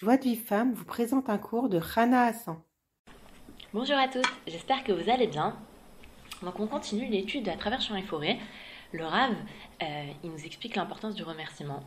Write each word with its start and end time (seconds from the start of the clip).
Joie 0.00 0.16
de 0.16 0.22
vie 0.22 0.36
femme 0.36 0.74
vous 0.74 0.84
présente 0.84 1.28
un 1.28 1.38
cours 1.38 1.68
de 1.68 1.76
Rana 1.76 2.26
Hassan. 2.26 2.56
Bonjour 3.74 3.96
à 3.96 4.06
tous, 4.06 4.22
j'espère 4.46 4.84
que 4.84 4.92
vous 4.92 5.10
allez 5.10 5.26
bien. 5.26 5.56
Donc 6.40 6.60
on 6.60 6.68
continue 6.68 7.08
l'étude 7.08 7.48
à 7.48 7.56
travers 7.56 7.80
champs 7.80 7.96
et 7.96 8.04
forêts. 8.04 8.38
Le 8.92 9.04
Rav, 9.04 9.34
euh, 9.82 10.06
il 10.22 10.30
nous 10.30 10.44
explique 10.44 10.76
l'importance 10.76 11.16
du 11.16 11.24
remerciement. 11.24 11.80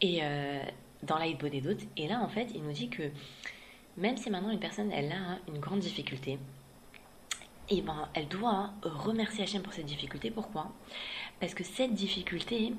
Et 0.00 0.24
euh, 0.24 0.60
dans 1.04 1.20
des 1.20 1.60
doutes, 1.60 1.82
et 1.96 2.08
là 2.08 2.20
en 2.20 2.28
fait, 2.28 2.48
il 2.52 2.64
nous 2.64 2.72
dit 2.72 2.88
que 2.88 3.04
même 3.96 4.16
si 4.16 4.28
maintenant 4.28 4.50
une 4.50 4.58
personne 4.58 4.90
elle 4.90 5.12
a 5.12 5.38
une 5.46 5.60
grande 5.60 5.78
difficulté, 5.78 6.40
et 7.68 7.78
eh 7.78 7.82
ben, 7.82 8.08
elle 8.14 8.28
doit 8.28 8.70
remercier 8.82 9.42
Hachem 9.42 9.60
pour 9.60 9.72
cette 9.72 9.86
difficulté. 9.86 10.30
Pourquoi? 10.30 10.70
Parce 11.40 11.52
que 11.52 11.64
cette 11.64 11.94
difficulté, 11.94 12.72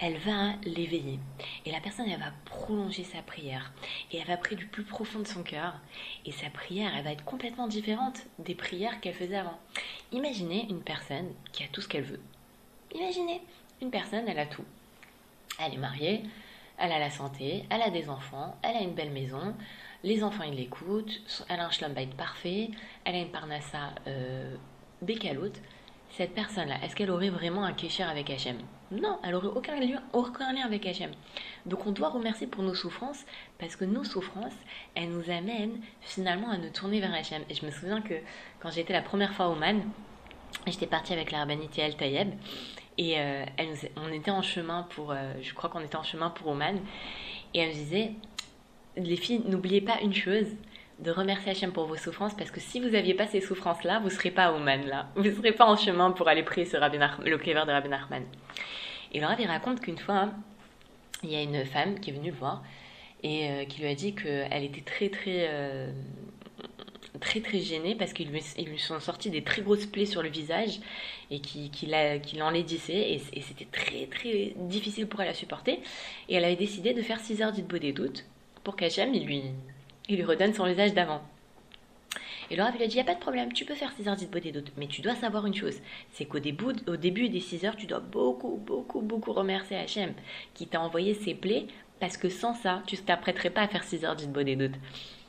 elle 0.00 0.16
va 0.18 0.54
l'éveiller. 0.64 1.20
Et 1.64 1.70
la 1.70 1.80
personne, 1.80 2.08
elle 2.08 2.18
va 2.18 2.32
prolonger 2.44 3.04
sa 3.04 3.22
prière. 3.22 3.72
Et 4.10 4.18
elle 4.18 4.26
va 4.26 4.36
prier 4.36 4.56
du 4.56 4.66
plus 4.66 4.82
profond 4.82 5.20
de 5.20 5.28
son 5.28 5.44
cœur. 5.44 5.74
Et 6.26 6.32
sa 6.32 6.50
prière, 6.50 6.92
elle 6.96 7.04
va 7.04 7.12
être 7.12 7.24
complètement 7.24 7.68
différente 7.68 8.18
des 8.40 8.56
prières 8.56 9.00
qu'elle 9.00 9.14
faisait 9.14 9.36
avant. 9.36 9.58
Imaginez 10.10 10.66
une 10.68 10.82
personne 10.82 11.32
qui 11.52 11.62
a 11.62 11.68
tout 11.68 11.80
ce 11.80 11.86
qu'elle 11.86 12.02
veut. 12.02 12.20
Imaginez 12.92 13.42
une 13.80 13.90
personne, 13.90 14.26
elle 14.26 14.40
a 14.40 14.46
tout. 14.46 14.64
Elle 15.60 15.74
est 15.74 15.78
mariée, 15.78 16.24
elle 16.78 16.90
a 16.90 16.98
la 16.98 17.10
santé, 17.10 17.64
elle 17.70 17.82
a 17.82 17.90
des 17.90 18.08
enfants, 18.08 18.56
elle 18.62 18.76
a 18.76 18.80
une 18.80 18.94
belle 18.94 19.12
maison, 19.12 19.54
les 20.04 20.22
enfants 20.22 20.44
ils 20.44 20.54
l'écoutent, 20.54 21.20
elle 21.48 21.60
a 21.60 21.66
un 21.66 21.70
schlumbite 21.70 22.14
parfait, 22.14 22.70
elle 23.04 23.14
a 23.14 23.18
une 23.18 23.30
parnassa 23.30 23.94
euh. 24.06 24.56
Cette 26.10 26.34
personne-là, 26.34 26.76
est-ce 26.84 26.94
qu'elle 26.94 27.10
aurait 27.10 27.30
vraiment 27.30 27.64
un 27.64 27.72
kécher 27.72 28.02
avec 28.02 28.28
Hachem 28.28 28.58
Non, 28.90 29.18
elle 29.24 29.34
aurait 29.34 29.48
aucun 29.48 29.80
lien, 29.80 30.02
avec 30.64 30.86
Hachem. 30.86 31.10
Donc 31.64 31.86
on 31.86 31.90
doit 31.90 32.10
remercier 32.10 32.46
pour 32.46 32.62
nos 32.62 32.74
souffrances 32.74 33.24
parce 33.58 33.76
que 33.76 33.84
nos 33.86 34.04
souffrances, 34.04 34.52
elles 34.94 35.08
nous 35.08 35.30
amènent 35.30 35.80
finalement 36.02 36.50
à 36.50 36.58
nous 36.58 36.68
tourner 36.68 37.00
vers 37.00 37.14
Hachem. 37.14 37.42
Et 37.48 37.54
je 37.54 37.64
me 37.64 37.70
souviens 37.70 38.02
que 38.02 38.14
quand 38.60 38.70
j'étais 38.70 38.92
la 38.92 39.00
première 39.00 39.32
fois 39.32 39.48
au 39.48 39.54
Man, 39.54 39.82
j'étais 40.66 40.86
partie 40.86 41.14
avec 41.14 41.32
la 41.32 41.46
El 41.48 41.96
Tayeb 41.96 42.34
et 42.98 43.18
euh, 43.18 43.44
on 43.96 44.12
était 44.12 44.30
en 44.30 44.42
chemin 44.42 44.86
pour, 44.90 45.12
euh, 45.12 45.32
je 45.40 45.54
crois 45.54 45.70
qu'on 45.70 45.80
était 45.80 45.96
en 45.96 46.02
chemin 46.02 46.30
pour 46.30 46.48
Oman 46.48 46.78
et 47.54 47.58
elle 47.58 47.70
me 47.70 47.74
disait 47.74 48.12
les 48.96 49.16
filles, 49.16 49.42
n'oubliez 49.46 49.80
pas 49.80 50.00
une 50.02 50.14
chose, 50.14 50.46
de 50.98 51.10
remercier 51.10 51.50
Hachem 51.50 51.72
pour 51.72 51.86
vos 51.86 51.96
souffrances, 51.96 52.34
parce 52.34 52.50
que 52.50 52.60
si 52.60 52.80
vous 52.80 52.90
n'aviez 52.90 53.14
pas 53.14 53.26
ces 53.26 53.40
souffrances-là, 53.40 53.98
vous 53.98 54.06
ne 54.06 54.10
serez 54.10 54.30
pas 54.30 54.46
à 54.46 54.52
Oman, 54.52 54.86
là. 54.86 55.08
Vous 55.16 55.22
ne 55.22 55.32
serez 55.32 55.52
pas 55.52 55.66
en 55.66 55.76
chemin 55.76 56.12
pour 56.12 56.28
aller 56.28 56.42
prier 56.42 56.64
ce 56.64 56.76
le 56.76 57.38
cléver 57.38 57.62
de 57.66 57.72
Rabbi 57.72 57.88
Nachman. 57.88 58.22
Et 59.12 59.20
le 59.20 59.26
il 59.38 59.46
raconte 59.46 59.80
qu'une 59.80 59.98
fois, 59.98 60.30
il 61.22 61.30
y 61.30 61.36
a 61.36 61.42
une 61.42 61.64
femme 61.64 61.98
qui 62.00 62.10
est 62.10 62.12
venue 62.12 62.30
le 62.30 62.36
voir 62.36 62.62
et 63.22 63.48
euh, 63.50 63.64
qui 63.64 63.80
lui 63.80 63.88
a 63.88 63.94
dit 63.94 64.14
qu'elle 64.14 64.64
était 64.64 64.80
très, 64.80 65.08
très, 65.08 65.48
euh, 65.50 65.92
très, 67.20 67.40
très 67.40 67.60
gênée 67.60 67.94
parce 67.94 68.12
qu'ils 68.12 68.30
lui, 68.30 68.78
sont 68.78 69.00
sortis 69.00 69.30
des 69.30 69.42
très 69.42 69.62
grosses 69.62 69.86
plaies 69.86 70.06
sur 70.06 70.22
le 70.22 70.28
visage 70.28 70.80
et 71.30 71.40
qui, 71.40 71.70
qui 71.70 71.86
l'enlaidissaient 72.36 73.12
et, 73.12 73.40
c'était 73.40 73.68
très, 73.70 74.06
très 74.06 74.54
difficile 74.56 75.06
pour 75.06 75.20
elle 75.20 75.28
à 75.28 75.34
supporter. 75.34 75.80
Et 76.28 76.36
elle 76.36 76.44
avait 76.44 76.56
décidé 76.56 76.94
de 76.94 77.02
faire 77.02 77.20
6 77.20 77.42
heures 77.42 77.52
d'Itbo 77.52 77.78
des 77.78 77.92
doutes 77.92 78.24
pour 78.64 78.76
qu'Hachem 78.76 79.14
il 79.14 79.26
lui, 79.26 79.42
il 80.08 80.16
lui 80.16 80.24
redonne 80.24 80.54
son 80.54 80.66
visage 80.66 80.94
d'avant. 80.94 81.22
Et 82.50 82.56
le 82.56 82.62
Rav 82.62 82.76
lui 82.76 82.84
a 82.84 82.86
dit, 82.86 82.94
il 82.94 82.96
n'y 82.96 83.02
a 83.02 83.04
pas 83.04 83.14
de 83.14 83.20
problème, 83.20 83.52
tu 83.52 83.64
peux 83.64 83.74
faire 83.74 83.92
6 83.92 84.08
heures 84.08 84.16
d'Itbodé 84.16 84.52
d'autres, 84.52 84.72
mais 84.76 84.86
tu 84.86 85.00
dois 85.00 85.14
savoir 85.14 85.46
une 85.46 85.54
chose, 85.54 85.78
c'est 86.12 86.26
qu'au 86.26 86.38
début, 86.38 86.74
au 86.86 86.96
début 86.96 87.28
des 87.28 87.40
6 87.40 87.64
heures, 87.64 87.76
tu 87.76 87.86
dois 87.86 88.00
beaucoup, 88.00 88.60
beaucoup, 88.66 89.00
beaucoup 89.00 89.32
remercier 89.32 89.76
Hachem 89.76 90.12
qui 90.52 90.66
t'a 90.66 90.80
envoyé 90.80 91.14
ses 91.14 91.34
plaies, 91.34 91.66
parce 92.00 92.16
que 92.16 92.28
sans 92.28 92.52
ça, 92.52 92.82
tu 92.86 92.96
ne 92.96 93.00
t'apprêterais 93.00 93.50
pas 93.50 93.62
à 93.62 93.68
faire 93.68 93.84
6 93.84 94.04
heures 94.04 94.16
d'Itbodé 94.16 94.56
d'autres. 94.56 94.78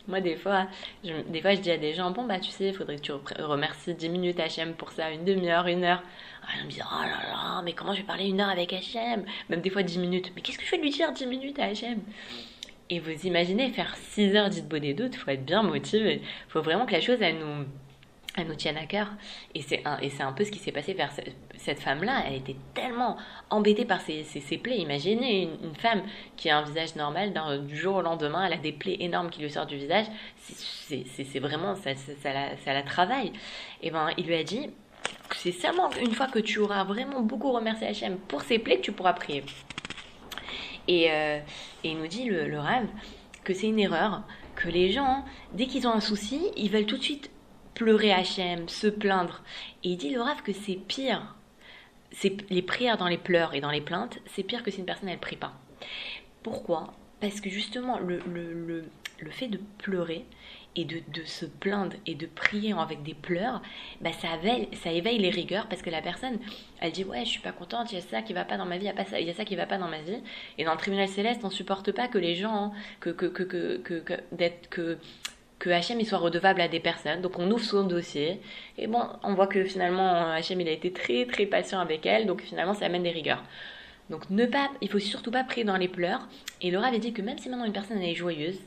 Moi, 0.07 0.19
des 0.19 0.35
fois, 0.35 0.67
je, 1.05 1.13
des 1.29 1.41
fois, 1.41 1.55
je 1.55 1.61
dis 1.61 1.71
à 1.71 1.77
des 1.77 1.93
gens, 1.93 2.11
bon, 2.11 2.25
bah, 2.25 2.39
tu 2.39 2.51
sais, 2.51 2.67
il 2.69 2.73
faudrait 2.73 2.97
que 2.97 3.01
tu 3.01 3.13
remercies 3.39 3.93
10 3.93 4.09
minutes 4.09 4.39
Hachem 4.39 4.73
pour 4.73 4.91
ça, 4.91 5.09
une 5.11 5.23
demi-heure, 5.23 5.67
une 5.67 5.85
heure. 5.85 6.03
Alors, 6.41 6.55
ils 6.59 6.65
me 6.65 6.71
disent, 6.71 6.83
oh 6.85 7.03
là 7.03 7.29
là, 7.29 7.61
mais 7.63 7.71
comment 7.71 7.93
je 7.93 8.01
vais 8.01 8.07
parler 8.07 8.25
une 8.25 8.41
heure 8.41 8.49
avec 8.49 8.73
Hachem? 8.73 9.23
Même 9.47 9.61
des 9.61 9.69
fois 9.69 9.81
10 9.81 9.99
minutes. 9.99 10.33
Mais 10.35 10.41
qu'est-ce 10.41 10.57
que 10.57 10.65
je 10.65 10.71
vais 10.71 10.77
lui 10.77 10.89
dire 10.89 11.13
10 11.13 11.25
minutes 11.25 11.57
à 11.59 11.65
Hachem? 11.67 12.01
Et 12.93 12.99
vous 12.99 13.25
imaginez 13.25 13.71
faire 13.71 13.95
6 14.11 14.35
heures 14.35 14.49
d'It 14.49 14.67
des 14.67 14.93
doutes, 14.93 15.15
il 15.15 15.17
faut 15.17 15.31
être 15.31 15.43
bien 15.43 15.63
motivé. 15.63 16.21
Il 16.21 16.51
faut 16.51 16.61
vraiment 16.61 16.85
que 16.85 16.91
la 16.91 17.01
chose, 17.01 17.17
elle 17.21 17.39
nous, 17.39 17.65
nous 18.47 18.53
tienne 18.53 18.77
à 18.77 18.85
cœur. 18.85 19.07
Et 19.55 19.63
c'est 19.63 19.81
un, 19.83 19.97
un 20.19 20.31
peu 20.31 20.45
ce 20.45 20.51
qui 20.51 20.59
s'est 20.59 20.71
passé 20.71 20.93
vers 20.93 21.11
cette 21.57 21.79
femme-là. 21.79 22.23
Elle 22.27 22.35
était 22.35 22.55
tellement 22.75 23.17
embêtée 23.49 23.85
par 23.85 23.99
ses, 23.99 24.21
ses, 24.23 24.57
plaies. 24.59 24.77
Imaginez 24.77 25.49
une, 25.63 25.73
femme 25.73 26.03
qui 26.37 26.51
a 26.51 26.59
un 26.59 26.61
visage 26.61 26.95
normal, 26.95 27.33
du 27.65 27.75
jour 27.75 27.95
au 27.95 28.01
lendemain, 28.03 28.45
elle 28.45 28.53
a 28.53 28.57
des 28.57 28.73
plaies 28.73 28.97
énormes 28.99 29.31
qui 29.31 29.41
lui 29.41 29.49
sortent 29.49 29.69
du 29.69 29.77
visage. 29.77 30.05
C'est, 30.37 31.39
vraiment, 31.39 31.73
ça, 31.73 31.95
ça, 31.95 32.31
la, 32.31 32.57
ça, 32.57 32.73
la, 32.73 32.83
travaille. 32.83 33.33
Et 33.81 33.89
ben, 33.89 34.09
il 34.19 34.27
lui 34.27 34.35
a 34.35 34.43
dit, 34.43 34.69
c'est 35.35 35.51
seulement 35.51 35.89
une 35.99 36.13
fois 36.13 36.27
que 36.27 36.37
tu 36.37 36.59
auras 36.59 36.83
vraiment 36.83 37.21
beaucoup 37.21 37.51
remercié 37.51 37.87
Hachem 37.87 38.17
pour 38.27 38.43
ses 38.43 38.59
plaies 38.59 38.77
que 38.77 38.83
tu 38.83 38.91
pourras 38.91 39.13
prier. 39.13 39.43
Euh, 40.89 41.39
et, 41.83 41.89
il 41.89 41.97
nous 41.97 42.07
dit, 42.07 42.25
le, 42.25 42.59
rêve, 42.59 42.87
que 43.43 43.53
c'est 43.53 43.67
une 43.67 43.79
erreur, 43.79 44.23
que 44.55 44.69
les 44.69 44.91
gens, 44.91 45.25
dès 45.53 45.67
qu'ils 45.67 45.87
ont 45.87 45.93
un 45.93 45.99
souci, 45.99 46.41
ils 46.55 46.69
veulent 46.69 46.85
tout 46.85 46.97
de 46.97 47.03
suite 47.03 47.29
pleurer 47.73 48.11
Hachem, 48.11 48.69
se 48.69 48.87
plaindre. 48.87 49.41
Et 49.83 49.89
il 49.89 49.97
dit, 49.97 50.11
le 50.11 50.21
rêve, 50.21 50.41
que 50.43 50.53
c'est 50.53 50.75
pire. 50.75 51.35
C'est 52.11 52.49
les 52.51 52.61
prières 52.61 52.97
dans 52.97 53.07
les 53.07 53.17
pleurs 53.17 53.55
et 53.55 53.61
dans 53.61 53.71
les 53.71 53.81
plaintes, 53.81 54.19
c'est 54.27 54.43
pire 54.43 54.61
que 54.63 54.69
si 54.69 54.79
une 54.79 54.85
personne, 54.85 55.09
elle 55.09 55.17
prie 55.17 55.35
pas. 55.35 55.53
Pourquoi? 56.43 56.93
Parce 57.19 57.41
que 57.41 57.49
justement, 57.49 57.99
le, 57.99 58.19
le, 58.31 58.85
le 59.19 59.31
fait 59.31 59.47
de 59.47 59.59
pleurer, 59.79 60.25
et 60.75 60.85
de, 60.85 61.01
se 61.25 61.45
plaindre 61.45 61.95
et 62.05 62.15
de 62.15 62.25
prier 62.25 62.73
avec 62.73 63.03
des 63.03 63.13
pleurs, 63.13 63.61
bah 64.01 64.11
ça, 64.13 64.35
éveille, 64.35 64.69
ça 64.83 64.91
éveille 64.91 65.19
les 65.19 65.29
rigueurs 65.29 65.67
parce 65.67 65.81
que 65.81 65.89
la 65.89 66.01
personne, 66.01 66.39
elle 66.81 66.91
dit 66.91 67.03
ouais 67.03 67.25
je 67.25 67.29
suis 67.29 67.41
pas 67.41 67.51
contente, 67.51 67.91
il 67.91 67.95
y 67.95 67.97
a 67.97 68.01
ça 68.01 68.21
qui 68.21 68.33
va 68.33 68.45
pas 68.45 68.57
dans 68.57 68.65
ma 68.65 68.77
vie, 68.77 68.85
il 68.85 69.25
y 69.25 69.29
a, 69.29 69.33
ça, 69.33 69.45
qui 69.45 69.55
va 69.55 69.65
pas 69.65 69.77
dans 69.77 69.87
ma 69.87 70.01
vie. 70.01 70.21
Et 70.57 70.63
dans 70.63 70.71
le 70.71 70.77
tribunal 70.77 71.07
céleste, 71.07 71.41
on 71.43 71.49
supporte 71.49 71.91
pas 71.91 72.07
que 72.07 72.17
les 72.17 72.35
gens, 72.35 72.73
que 72.99 73.09
que 73.09 73.27
que 73.27 73.43
que 73.43 73.99
que 74.69 74.97
que 75.63 75.69
Hachem 75.69 75.99
il 75.99 76.05
soit 76.05 76.17
redevable 76.17 76.61
à 76.61 76.67
des 76.67 76.79
personnes. 76.79 77.21
Donc 77.21 77.39
on 77.39 77.49
ouvre 77.49 77.63
son 77.63 77.83
dossier 77.83 78.41
et 78.77 78.87
bon, 78.87 79.01
on 79.23 79.33
voit 79.33 79.47
que 79.47 79.63
finalement 79.63 80.31
Hachem 80.31 80.59
il 80.59 80.67
a 80.67 80.71
été 80.71 80.91
très 80.91 81.25
très 81.25 81.45
patient 81.45 81.79
avec 81.79 82.05
elle, 82.05 82.25
donc 82.25 82.41
finalement 82.41 82.73
ça 82.73 82.85
amène 82.85 83.03
des 83.03 83.11
rigueurs. 83.11 83.43
Donc 84.09 84.29
ne 84.29 84.45
pas, 84.45 84.69
il 84.81 84.89
faut 84.89 84.99
surtout 84.99 85.31
pas 85.31 85.43
prier 85.43 85.63
dans 85.63 85.77
les 85.77 85.87
pleurs. 85.87 86.27
Et 86.61 86.71
Laura 86.71 86.87
avait 86.87 86.99
dit 86.99 87.13
que 87.13 87.21
même 87.21 87.37
si 87.37 87.49
maintenant 87.49 87.65
une 87.65 87.73
personne 87.73 87.97
elle 87.97 88.09
est 88.09 88.15
joyeuse, 88.15 88.59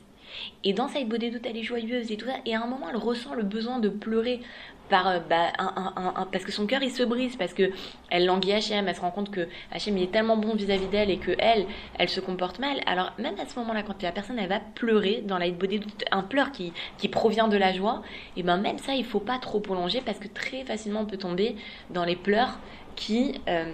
et 0.63 0.73
dans 0.73 0.87
sa 0.87 1.03
beauté 1.03 1.29
doute, 1.29 1.45
elle 1.45 1.57
est 1.57 1.63
joyeuse 1.63 2.11
et 2.11 2.17
tout 2.17 2.25
ça. 2.25 2.35
Et 2.45 2.55
à 2.55 2.61
un 2.61 2.67
moment, 2.67 2.89
elle 2.89 2.97
ressent 2.97 3.33
le 3.33 3.43
besoin 3.43 3.79
de 3.79 3.89
pleurer 3.89 4.41
par, 4.89 5.07
euh, 5.07 5.19
bah, 5.19 5.51
un, 5.59 6.27
parce 6.31 6.43
que 6.43 6.51
son 6.51 6.65
cœur 6.65 6.81
il 6.81 6.91
se 6.91 7.03
brise, 7.03 7.35
parce 7.35 7.53
que 7.53 7.71
elle 8.09 8.25
languit 8.25 8.53
Hachem, 8.53 8.87
elle 8.87 8.95
se 8.95 9.01
rend 9.01 9.11
compte 9.11 9.31
que 9.31 9.47
Hachem 9.71 9.97
il 9.97 10.03
est 10.03 10.11
tellement 10.11 10.37
bon 10.37 10.55
vis-à-vis 10.55 10.87
d'elle 10.87 11.09
et 11.09 11.17
que 11.17 11.31
elle, 11.39 11.65
elle 11.99 12.09
se 12.09 12.19
comporte 12.19 12.59
mal. 12.59 12.77
Alors 12.85 13.11
même 13.17 13.35
à 13.39 13.45
ce 13.45 13.57
moment-là, 13.59 13.83
quand 13.83 14.01
la 14.01 14.11
personne 14.11 14.39
elle 14.39 14.49
va 14.49 14.59
pleurer 14.59 15.23
dans 15.25 15.37
la 15.37 15.49
body 15.49 15.81
un 16.11 16.23
pleur 16.23 16.51
qui, 16.51 16.73
qui 16.97 17.09
provient 17.09 17.47
de 17.47 17.57
la 17.57 17.73
joie, 17.73 18.01
et 18.35 18.43
ben 18.43 18.57
même 18.57 18.77
ça 18.77 18.93
il 18.93 19.05
faut 19.05 19.19
pas 19.19 19.39
trop 19.39 19.59
prolonger 19.59 20.01
parce 20.05 20.19
que 20.19 20.27
très 20.27 20.63
facilement 20.63 21.01
on 21.01 21.05
peut 21.05 21.17
tomber 21.17 21.55
dans 21.89 22.05
les 22.05 22.15
pleurs 22.15 22.59
qui 22.95 23.39
euh, 23.47 23.71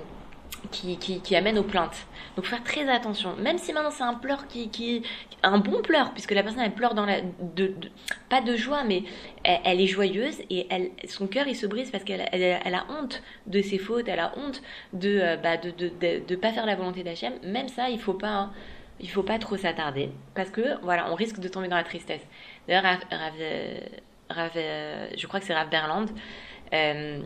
qui, 0.72 1.36
amène 1.36 1.58
aux 1.58 1.64
plaintes. 1.64 2.08
Donc 2.36 2.46
faire 2.46 2.64
très 2.64 2.90
attention. 2.90 3.36
Même 3.38 3.58
si 3.58 3.74
maintenant 3.74 3.92
c'est 3.92 4.04
un 4.04 4.14
pleur 4.14 4.48
qui, 4.48 5.04
un 5.44 5.58
bon 5.58 5.82
pleur, 5.82 6.14
puisque 6.14 6.32
la 6.32 6.44
personne 6.44 6.62
elle 6.62 6.74
pleure 6.74 6.94
dans 6.94 7.06
la 7.06 7.22
de, 7.22 7.74
pas 8.30 8.42
de 8.42 8.56
joie, 8.56 8.84
mais 8.84 9.04
elle, 9.44 9.82
est 9.82 9.88
joyeuse 9.88 10.42
et 10.50 10.68
son 11.08 11.28
cœur 11.28 11.48
il 11.48 11.56
se 11.56 11.66
brise 11.66 11.92
parce 11.92 12.04
qu'elle 12.04 12.28
elle, 12.32 12.76
a 12.76 12.86
honte 12.90 13.22
de 13.48 13.62
ses 13.62 13.78
fautes, 13.78 14.08
elle 14.08 14.20
a 14.20 14.34
honte 14.38 14.62
de 14.94 15.20
euh, 15.22 15.38
bah, 15.38 15.58
pas 16.42 16.52
faire 16.52 16.66
la 16.66 16.76
volonté 16.76 17.04
d'Hachem. 17.04 17.34
Même 17.44 17.68
ça, 17.68 17.90
il 17.90 18.00
faut 18.00 18.14
pas 18.14 18.52
il 19.00 19.10
faut 19.10 19.24
pas 19.24 19.40
trop 19.40 19.58
s'attarder 19.58 20.12
parce 20.36 20.50
que 20.50 20.80
voilà, 20.82 21.12
on 21.12 21.16
risque 21.16 21.40
de 21.40 21.48
tomber 21.48 21.68
dans 21.68 21.76
la 21.76 21.84
tristesse. 21.84 22.22
D'ailleurs, 22.68 23.00
Rav, 24.30 24.52
euh, 24.56 25.08
je 25.18 25.28
crois 25.28 25.40
que 25.40 25.46
c'est 25.46 25.54
Rav 25.54 25.70
Berland. 25.70 26.10
Euh, 26.74 27.22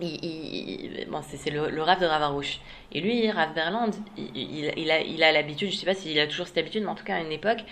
c'est 0.00 1.50
le, 1.50 1.70
le 1.70 1.82
rave 1.82 2.00
de 2.00 2.06
Ravarouche. 2.06 2.60
Et 2.92 3.00
lui, 3.00 3.30
Rav 3.30 3.54
Berland, 3.54 3.92
il, 4.16 4.90
a, 4.90 5.00
il 5.00 5.22
a 5.22 5.32
l'habitude, 5.32 5.70
je 5.70 5.76
sais 5.76 5.86
pas 5.86 5.94
s'il 5.94 6.18
a 6.18 6.26
toujours 6.26 6.46
cette 6.46 6.58
habitude, 6.58 6.82
mais 6.82 6.88
en 6.88 6.94
tout 6.94 7.04
cas 7.04 7.16
à 7.16 7.20
une 7.20 7.32
époque, 7.32 7.64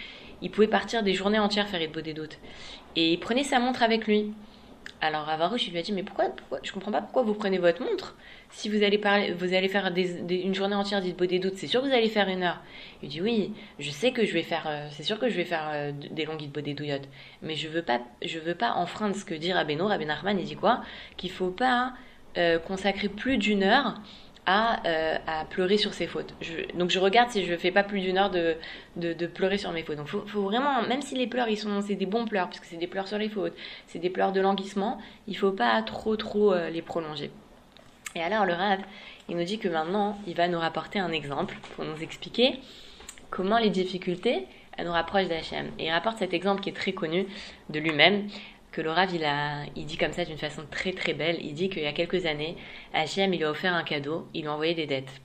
il 0.42 0.50
pouvait 0.50 0.68
partir 0.68 1.02
des 1.02 1.14
journées 1.14 1.38
entières 1.38 1.68
faire 1.68 1.80
des 1.80 2.14
doutes. 2.14 2.38
Et 2.96 3.12
il 3.12 3.18
prenait 3.18 3.44
sa 3.44 3.58
montre 3.58 3.82
avec 3.82 4.06
lui. 4.06 4.32
Alors 5.00 5.22
Ravarouche, 5.22 5.68
il 5.68 5.72
lui 5.72 5.78
a 5.78 5.82
dit, 5.82 5.92
mais 5.92 6.02
pourquoi, 6.02 6.26
pourquoi, 6.30 6.58
je 6.62 6.72
comprends 6.72 6.90
pas 6.90 7.00
pourquoi 7.00 7.22
vous 7.22 7.34
prenez 7.34 7.58
votre 7.58 7.82
montre? 7.82 8.16
Si 8.50 8.68
vous 8.68 8.82
allez, 8.82 8.98
faire 8.98 9.92
une 9.96 10.54
journée 10.54 10.74
entière 10.74 11.00
d'Idbo 11.00 11.26
des 11.26 11.38
doutes, 11.38 11.56
c'est 11.56 11.66
sûr 11.66 11.82
que 11.82 11.86
vous 11.86 11.92
allez 11.92 12.08
faire 12.08 12.28
une 12.28 12.42
heure. 12.42 12.60
Il 13.02 13.08
dit, 13.08 13.20
oui, 13.20 13.52
je 13.78 13.90
sais 13.90 14.10
que 14.12 14.24
je 14.24 14.32
vais 14.32 14.42
faire, 14.42 14.66
euh, 14.66 14.88
c'est 14.90 15.04
sûr 15.04 15.18
que 15.18 15.28
je 15.28 15.36
vais 15.36 15.44
faire 15.44 15.68
euh, 15.72 15.92
des 15.92 16.24
longues 16.24 16.42
Idbo 16.42 16.60
des 16.62 16.74
douillottes, 16.74 17.08
mais 17.42 17.54
je 17.54 17.68
veux 17.68 17.82
pas, 17.82 18.00
je 18.24 18.38
veux 18.38 18.54
pas 18.54 18.72
enfreindre 18.72 19.14
ce 19.14 19.24
que 19.24 19.34
dit 19.34 19.52
Rabbeinu, 19.52 19.82
Rabbi 19.82 20.06
Nachman, 20.06 20.38
il 20.38 20.46
dit 20.46 20.56
quoi? 20.56 20.82
Qu'il 21.16 21.30
faut 21.30 21.50
pas 21.50 21.92
euh, 22.38 22.58
consacrer 22.58 23.08
plus 23.08 23.38
d'une 23.38 23.62
heure 23.62 24.00
à, 24.46 24.80
à 25.26 25.44
pleurer 25.44 25.76
sur 25.76 25.92
ses 25.92 26.06
fautes. 26.06 26.34
donc 26.72 26.88
je 26.88 26.98
regarde 26.98 27.28
si 27.28 27.44
je 27.44 27.54
fais 27.54 27.70
pas 27.70 27.82
plus 27.82 28.00
d'une 28.00 28.16
heure 28.16 28.30
de, 28.30 28.56
de, 28.96 29.26
pleurer 29.26 29.58
sur 29.58 29.72
mes 29.72 29.82
fautes. 29.82 29.98
Donc 29.98 30.06
faut, 30.06 30.24
faut 30.26 30.40
vraiment, 30.40 30.80
même 30.88 31.02
si 31.02 31.14
les 31.14 31.26
pleurs, 31.26 31.48
sont, 31.58 31.82
c'est 31.82 31.96
des 31.96 32.06
bons 32.06 32.24
pleurs, 32.24 32.48
puisque 32.48 32.64
c'est 32.64 32.78
des 32.78 32.86
pleurs 32.86 33.08
sur 33.08 33.18
les 33.18 33.28
fautes, 33.28 33.52
c'est 33.88 33.98
des 33.98 34.08
pleurs 34.08 34.32
de 34.32 34.40
languissement, 34.40 34.96
il 35.26 35.36
faut 35.36 35.52
pas 35.52 35.82
trop 35.82 36.16
trop 36.16 36.54
les 36.72 36.80
prolonger. 36.80 37.30
Et 38.14 38.22
alors 38.22 38.46
le 38.46 38.54
rêve, 38.54 38.80
il 39.28 39.36
nous 39.36 39.44
dit 39.44 39.58
que 39.58 39.68
maintenant, 39.68 40.18
il 40.26 40.34
va 40.34 40.48
nous 40.48 40.58
rapporter 40.58 40.98
un 40.98 41.12
exemple 41.12 41.54
pour 41.76 41.84
nous 41.84 42.02
expliquer 42.02 42.58
comment 43.30 43.58
les 43.58 43.68
difficultés 43.68 44.46
nous 44.84 44.92
rapprochent 44.92 45.28
d'Hachem. 45.28 45.70
Et 45.78 45.86
il 45.86 45.90
rapporte 45.90 46.18
cet 46.18 46.32
exemple 46.32 46.60
qui 46.60 46.70
est 46.70 46.76
très 46.76 46.92
connu 46.92 47.26
de 47.68 47.80
lui-même, 47.80 48.28
que 48.82 49.72
il, 49.76 49.86
dit 49.86 49.96
comme 49.96 50.12
ça 50.12 50.24
d'une 50.24 50.38
façon 50.38 50.62
très 50.70 50.92
très 50.92 51.14
belle. 51.14 51.38
Il 51.40 51.54
dit 51.54 51.68
qu'il 51.68 51.82
y 51.82 51.86
a 51.86 51.92
quelques 51.92 52.26
années, 52.26 52.56
Hachem, 52.94 53.32
il 53.34 53.38
lui 53.38 53.44
a 53.44 53.50
offert 53.50 53.74
un 53.74 53.82
cadeau, 53.82 54.28
il 54.34 54.42
lui 54.42 54.48
a 54.48 54.52
envoyé 54.52 54.74
des 54.74 54.86
dettes. 54.86 55.20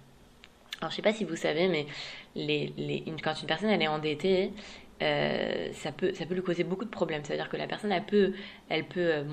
Alors 0.82 0.92
je 0.92 0.96
sais 0.96 1.02
pas 1.02 1.14
si 1.14 1.24
vous 1.24 1.36
savez, 1.36 1.68
mais 1.68 1.86
les, 2.36 2.74
les, 2.78 3.04
quand 3.24 3.40
une 3.40 3.48
personne 3.48 3.70
elle 3.70 3.82
est 3.82 3.88
endettée, 3.88 4.52
euh, 5.01 5.69
ça, 5.74 5.92
peut, 5.92 6.13
ça 6.13 6.25
peut 6.25 6.36
lui 6.36 6.44
causer 6.44 6.63
beaucoup 6.63 6.86
de 6.86 6.90
problèmes. 6.90 7.24
C'est-à-dire 7.24 7.50
que 7.50 7.57
la 7.57 7.68
personne, 7.68 7.92
elle 7.92 8.06
peut, 8.06 8.34
elle 8.69 8.86
peut 8.86 9.00
euh, 9.00 9.24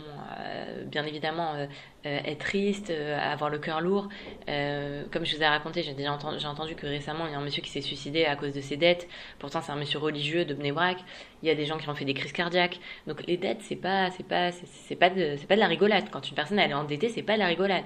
euh, 0.41 0.85
bien 0.85 1.05
évidemment 1.05 1.55
être 2.03 2.39
triste, 2.39 2.91
avoir 2.91 3.51
le 3.51 3.59
cœur 3.59 3.83
lourd. 3.83 4.09
comme 4.47 5.27
je 5.27 5.37
vous 5.37 5.43
ai 5.43 5.47
raconté, 5.47 5.83
j'ai 5.83 5.93
déjà 5.93 6.13
entendu, 6.13 6.75
que 6.75 6.87
récemment, 6.87 7.27
il 7.27 7.33
y 7.33 7.35
a 7.35 7.39
un 7.39 7.43
monsieur 7.43 7.63
qui 7.63 7.71
s'est 7.71 7.83
suicidé 7.83 8.25
à 8.25 8.37
cause 8.37 8.55
de 8.55 8.61
ses 8.63 8.79
dettes. 8.79 9.07
Pourtant, 9.39 9.61
c'est 9.61 9.73
un 9.73 9.77
monsieur 9.77 9.99
religieux 9.99 10.47
de 10.47 10.55
Bnebrak. 10.55 10.99
Il 11.43 11.49
y 11.49 11.53
a 11.53 11.55
des 11.55 11.67
gens 11.67 11.77
qui 11.77 11.89
ont 11.91 11.95
fait 11.95 12.07
des 12.07 12.15
crises 12.15 12.33
cardiaques. 12.33 12.81
Donc 13.07 13.27
les 13.27 13.37
dettes, 13.37 13.61
c'est 13.61 13.77
pas, 13.77 14.11
c'est 14.11 14.27
pas, 14.27 14.51
c'est, 14.53 14.97
pas 14.97 15.11
de, 15.11 15.37
c'est 15.39 15.47
pas 15.47 15.57
de 15.57 15.61
la 15.61 15.67
rigolade. 15.67 16.05
Quand 16.11 16.27
une 16.27 16.35
personne 16.35 16.59
est 16.59 16.73
endettée, 16.73 17.11
c'est 17.11 17.23
pas 17.23 17.35
de 17.35 17.41
la 17.41 17.47
rigolade. 17.47 17.85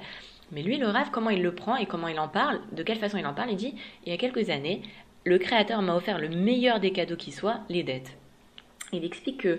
Mais 0.52 0.62
lui, 0.62 0.76
le 0.76 0.88
rêve, 0.88 1.08
comment 1.10 1.30
il 1.30 1.42
le 1.42 1.54
prend 1.54 1.76
et 1.76 1.86
comment 1.86 2.06
il 2.06 2.20
en 2.20 2.28
parle, 2.28 2.60
de 2.72 2.82
quelle 2.84 2.98
façon 2.98 3.18
il 3.18 3.26
en 3.26 3.34
parle, 3.34 3.50
il 3.50 3.56
dit, 3.56 3.74
il 4.04 4.12
y 4.12 4.14
a 4.14 4.18
quelques 4.18 4.50
années, 4.50 4.82
le 5.24 5.38
Créateur 5.38 5.82
m'a 5.82 5.94
offert 5.94 6.18
le 6.18 6.28
meilleur 6.28 6.80
des 6.80 6.92
cadeaux 6.92 7.16
qui 7.16 7.32
soit, 7.32 7.60
les 7.68 7.82
dettes. 7.82 8.16
Il 8.92 9.04
explique 9.04 9.40
que 9.40 9.58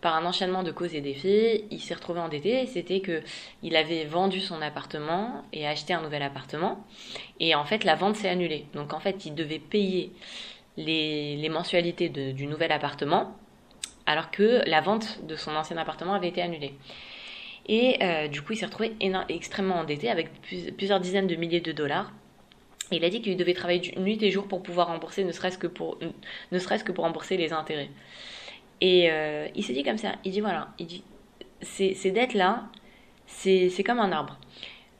par 0.00 0.16
un 0.16 0.24
enchaînement 0.24 0.62
de 0.62 0.72
causes 0.72 0.94
et 0.94 1.00
d'effets, 1.00 1.64
il 1.70 1.80
s'est 1.80 1.94
retrouvé 1.94 2.20
endetté. 2.20 2.66
C'était 2.66 3.00
que 3.00 3.22
il 3.62 3.76
avait 3.76 4.04
vendu 4.04 4.40
son 4.40 4.60
appartement 4.60 5.44
et 5.52 5.66
acheté 5.66 5.92
un 5.92 6.02
nouvel 6.02 6.22
appartement. 6.22 6.84
Et 7.38 7.54
en 7.54 7.64
fait, 7.64 7.84
la 7.84 7.94
vente 7.94 8.16
s'est 8.16 8.28
annulée. 8.28 8.66
Donc 8.74 8.92
en 8.92 8.98
fait, 8.98 9.24
il 9.26 9.34
devait 9.34 9.60
payer 9.60 10.12
les, 10.76 11.48
mensualités 11.48 12.08
du 12.08 12.46
nouvel 12.46 12.72
appartement, 12.72 13.36
alors 14.06 14.30
que 14.30 14.62
la 14.66 14.80
vente 14.80 15.24
de 15.26 15.36
son 15.36 15.54
ancien 15.54 15.76
appartement 15.76 16.14
avait 16.14 16.28
été 16.28 16.42
annulée. 16.42 16.74
Et 17.68 18.02
euh, 18.02 18.26
du 18.26 18.42
coup, 18.42 18.54
il 18.54 18.56
s'est 18.56 18.66
retrouvé 18.66 18.96
extrêmement 19.28 19.76
endetté 19.76 20.10
avec 20.10 20.30
plusieurs 20.76 20.98
dizaines 20.98 21.28
de 21.28 21.36
milliers 21.36 21.60
de 21.60 21.70
dollars 21.70 22.12
il 22.96 23.04
a 23.04 23.10
dit 23.10 23.22
qu'il 23.22 23.36
devait 23.36 23.54
travailler 23.54 23.94
nuit 23.98 24.18
et 24.22 24.30
jour 24.30 24.46
pour 24.46 24.62
pouvoir 24.62 24.88
rembourser, 24.88 25.24
ne 25.24 25.32
serait-ce 25.32 25.58
que 25.58 25.66
pour, 25.66 25.98
ne 26.50 26.58
serait-ce 26.58 26.84
que 26.84 26.92
pour 26.92 27.04
rembourser 27.04 27.36
les 27.36 27.52
intérêts. 27.52 27.90
Et 28.80 29.10
euh, 29.10 29.48
il 29.54 29.64
s'est 29.64 29.72
dit 29.72 29.82
comme 29.82 29.98
ça, 29.98 30.16
il 30.24 30.32
dit 30.32 30.40
voilà, 30.40 30.68
il 30.78 30.86
dit 30.86 31.04
ces, 31.60 31.94
ces 31.94 32.10
dettes-là, 32.10 32.64
c'est 33.26 33.84
comme 33.84 34.00
un 34.00 34.12
arbre. 34.12 34.38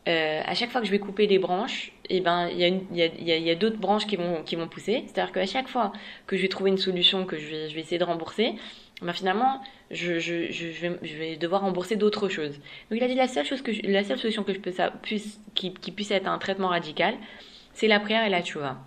Euh, 0.09 0.41
à 0.45 0.55
chaque 0.55 0.71
fois 0.71 0.81
que 0.81 0.87
je 0.87 0.91
vais 0.91 0.99
couper 0.99 1.29
les 1.29 1.39
branches, 1.39 1.93
et 2.09 2.17
eh 2.17 2.21
ben 2.21 2.49
il 2.49 2.59
y 2.59 2.65
a, 2.65 3.07
y 3.07 3.51
y 3.51 3.57
d'autres 3.57 3.79
branches 3.79 4.07
qui 4.07 4.17
vont, 4.17 4.43
qui 4.43 4.57
vont 4.57 4.67
pousser. 4.67 5.05
C'est-à-dire 5.07 5.33
qu'à 5.33 5.47
chaque 5.47 5.69
fois 5.69 5.93
que 6.27 6.37
je 6.37 6.43
vais 6.43 6.49
trouver 6.49 6.71
une 6.71 6.79
solution, 6.79 7.25
que 7.25 7.39
je 7.39 7.47
vais, 7.47 7.69
je 7.69 7.75
vais 7.75 7.83
essayer 7.83 7.99
de 7.99 8.05
rembourser, 8.05 8.55
ben 9.01 9.13
finalement, 9.13 9.61
je, 9.91 10.19
je, 10.19 10.51
je, 10.51 10.67
vais, 10.67 10.99
je, 11.03 11.17
vais, 11.17 11.37
devoir 11.37 11.63
rembourser 11.63 11.97
d'autres 11.97 12.29
choses. 12.29 12.57
Donc 12.91 12.99
il 12.99 13.03
a 13.03 13.09
dit 13.09 13.15
la 13.15 13.29
seule, 13.29 13.45
chose 13.45 13.63
que 13.63 13.71
la 13.87 14.03
seule 14.03 14.19
solution 14.19 14.43
que 14.43 14.53
je 14.53 14.59
peux, 14.59 14.73
ça, 14.73 14.91
puisse, 14.91 15.41
qui, 15.55 15.73
qui 15.73 15.93
puisse 15.93 16.11
être 16.11 16.27
un 16.27 16.39
traitement 16.39 16.69
radical, 16.69 17.15
c'est 17.75 17.89
la 17.89 18.01
prière 18.01 18.25
et 18.25 18.31
la 18.31 18.43
tchouva. 18.43 18.79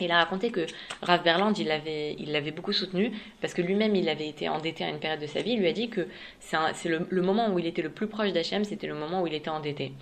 Il 0.00 0.10
a 0.10 0.18
raconté 0.18 0.50
que 0.50 0.66
Rav 1.02 1.22
Berland, 1.22 1.56
il 1.56 1.68
l'avait 1.68 2.16
il 2.18 2.54
beaucoup 2.54 2.72
soutenu 2.72 3.12
parce 3.40 3.54
que 3.54 3.62
lui-même, 3.62 3.94
il 3.94 4.08
avait 4.08 4.26
été 4.28 4.48
endetté 4.48 4.82
à 4.84 4.88
une 4.88 4.98
période 4.98 5.20
de 5.20 5.26
sa 5.26 5.40
vie. 5.40 5.52
Il 5.52 5.60
lui 5.60 5.68
a 5.68 5.72
dit 5.72 5.88
que 5.88 6.08
c'est 6.40 6.88
le, 6.88 7.22
moment 7.22 7.52
où 7.52 7.60
il 7.60 7.66
était 7.66 7.82
le 7.82 7.90
plus 7.90 8.08
proche 8.08 8.32
d'Hachem, 8.32 8.64
c'était 8.64 8.88
le 8.88 8.94
moment 8.94 9.22
où 9.22 9.26
il 9.28 9.34
était 9.34 9.50
endetté. 9.50 9.92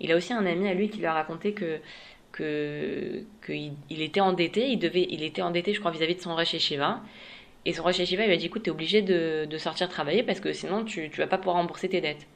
Il 0.00 0.12
a 0.12 0.16
aussi 0.16 0.32
un 0.32 0.46
ami 0.46 0.68
à 0.68 0.74
lui 0.74 0.88
qui 0.90 0.98
lui 0.98 1.06
a 1.06 1.12
raconté 1.12 1.52
que 1.54 1.80
qu'il 2.36 3.72
il 3.90 4.02
était 4.02 4.20
endetté, 4.20 4.70
il 4.70 4.78
devait, 4.78 5.06
il 5.10 5.22
était 5.22 5.42
endetté, 5.42 5.74
je 5.74 5.80
crois, 5.80 5.90
vis-à-vis 5.90 6.16
de 6.16 6.20
son 6.20 6.34
Rosh 6.34 6.56
Shiva. 6.56 7.00
Et 7.64 7.72
son 7.72 7.82
Rosh 7.82 8.02
Shiva 8.04 8.26
lui 8.26 8.32
a 8.32 8.36
dit, 8.36 8.46
écoute, 8.46 8.62
tu 8.62 8.70
es 8.70 8.72
obligé 8.72 9.02
de, 9.02 9.46
sortir 9.58 9.88
travailler 9.88 10.22
parce 10.22 10.40
que 10.40 10.52
sinon 10.52 10.84
tu, 10.84 11.08
ne 11.08 11.16
vas 11.16 11.26
pas 11.26 11.38
pouvoir 11.38 11.56
rembourser 11.56 11.88
tes 11.88 12.00
dettes. 12.00 12.26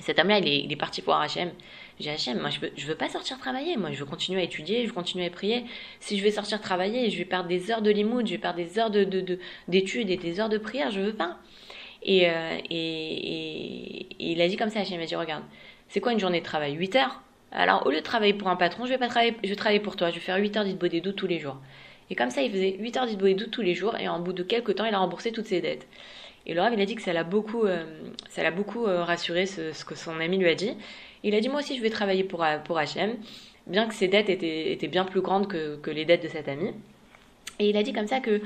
Cet 0.00 0.18
homme-là, 0.18 0.38
il 0.38 0.72
est, 0.72 0.76
parti 0.76 1.00
voir 1.00 1.20
Hachem. 1.20 1.50
J'ai 2.00 2.10
Hachem, 2.10 2.40
moi 2.40 2.50
je 2.50 2.60
veux, 2.60 2.72
veux 2.76 2.94
pas 2.94 3.08
sortir 3.08 3.38
travailler, 3.38 3.76
moi 3.76 3.92
je 3.92 4.00
veux 4.00 4.04
continuer 4.04 4.40
à 4.40 4.44
étudier, 4.44 4.82
je 4.82 4.88
veux 4.88 4.92
continuer 4.92 5.26
à 5.26 5.30
prier. 5.30 5.64
Si 6.00 6.18
je 6.18 6.24
vais 6.24 6.32
sortir 6.32 6.60
travailler, 6.60 7.10
je 7.10 7.18
vais 7.18 7.24
perdre 7.24 7.48
des 7.48 7.70
heures 7.70 7.82
de 7.82 7.90
limoud, 7.90 8.26
je 8.26 8.32
vais 8.32 8.38
perdre 8.38 8.56
des 8.56 8.78
heures 8.78 8.90
de, 8.90 9.04
d'études 9.68 10.10
et 10.10 10.16
des 10.16 10.40
heures 10.40 10.48
de 10.48 10.58
prière, 10.58 10.90
je 10.90 11.00
veux 11.00 11.14
pas. 11.14 11.38
Et, 12.02 12.28
euh, 12.28 12.58
il 12.70 14.40
a 14.40 14.48
dit 14.48 14.56
comme 14.56 14.70
ça 14.70 14.80
Hachem, 14.80 14.94
il 14.94 15.00
m'a 15.00 15.06
dit 15.06 15.16
regarde, 15.16 15.44
c'est 15.88 16.00
quoi 16.00 16.12
une 16.12 16.20
journée 16.20 16.40
de 16.40 16.44
travail? 16.44 16.74
8 16.74 16.96
heures? 16.96 17.22
Alors 17.52 17.86
au 17.86 17.90
lieu 17.90 17.98
de 17.98 18.02
travailler 18.02 18.34
pour 18.34 18.48
un 18.48 18.56
patron, 18.56 18.84
je 18.84 18.90
vais 18.90 18.98
pas 18.98 19.08
travailler, 19.08 19.36
je 19.44 19.54
vais 19.54 19.80
pour 19.80 19.96
toi, 19.96 20.10
je 20.10 20.16
vais 20.16 20.20
faire 20.20 20.36
8 20.36 20.56
heures 20.56 20.64
doutes 20.64 21.16
tous 21.16 21.28
les 21.28 21.38
jours. 21.38 21.58
Et 22.10 22.14
comme 22.16 22.30
ça, 22.30 22.42
il 22.42 22.50
faisait 22.50 22.76
8 22.78 22.96
heures 22.96 23.06
doutes 23.06 23.50
tous 23.50 23.62
les 23.62 23.74
jours, 23.74 23.96
et 23.96 24.08
en 24.08 24.20
bout 24.20 24.32
de 24.32 24.42
quelques 24.42 24.74
temps, 24.74 24.84
il 24.84 24.94
a 24.94 24.98
remboursé 24.98 25.32
toutes 25.32 25.46
ses 25.46 25.60
dettes. 25.60 25.86
Et 26.46 26.52
le 26.52 26.60
il 26.72 26.80
a 26.80 26.84
dit 26.84 26.94
que 26.94 27.02
ça 27.02 27.12
l'a 27.12 27.24
beaucoup, 27.24 27.64
euh, 27.64 27.84
ça 28.28 28.42
l'a 28.42 28.50
beaucoup 28.50 28.86
euh, 28.86 29.02
rassuré 29.02 29.46
ce, 29.46 29.84
que 29.84 29.94
son 29.94 30.20
ami 30.20 30.36
lui 30.36 30.48
a 30.48 30.54
dit. 30.54 30.76
Il 31.24 31.34
a 31.34 31.40
dit 31.40 31.48
moi 31.48 31.60
aussi 31.60 31.76
je 31.76 31.82
vais 31.82 31.90
travailler 31.90 32.22
pour, 32.22 32.46
pour 32.64 32.78
HM, 32.78 33.16
bien 33.66 33.88
que 33.88 33.94
ses 33.94 34.06
dettes 34.06 34.28
étaient, 34.28 34.72
étaient 34.72 34.88
bien 34.88 35.04
plus 35.04 35.20
grandes 35.20 35.48
que, 35.48 35.76
que, 35.76 35.90
les 35.90 36.04
dettes 36.04 36.22
de 36.22 36.28
cet 36.28 36.48
ami. 36.48 36.70
Et 37.58 37.70
il 37.70 37.76
a 37.76 37.82
dit 37.82 37.92
comme 37.92 38.06
ça 38.06 38.20
que 38.20 38.40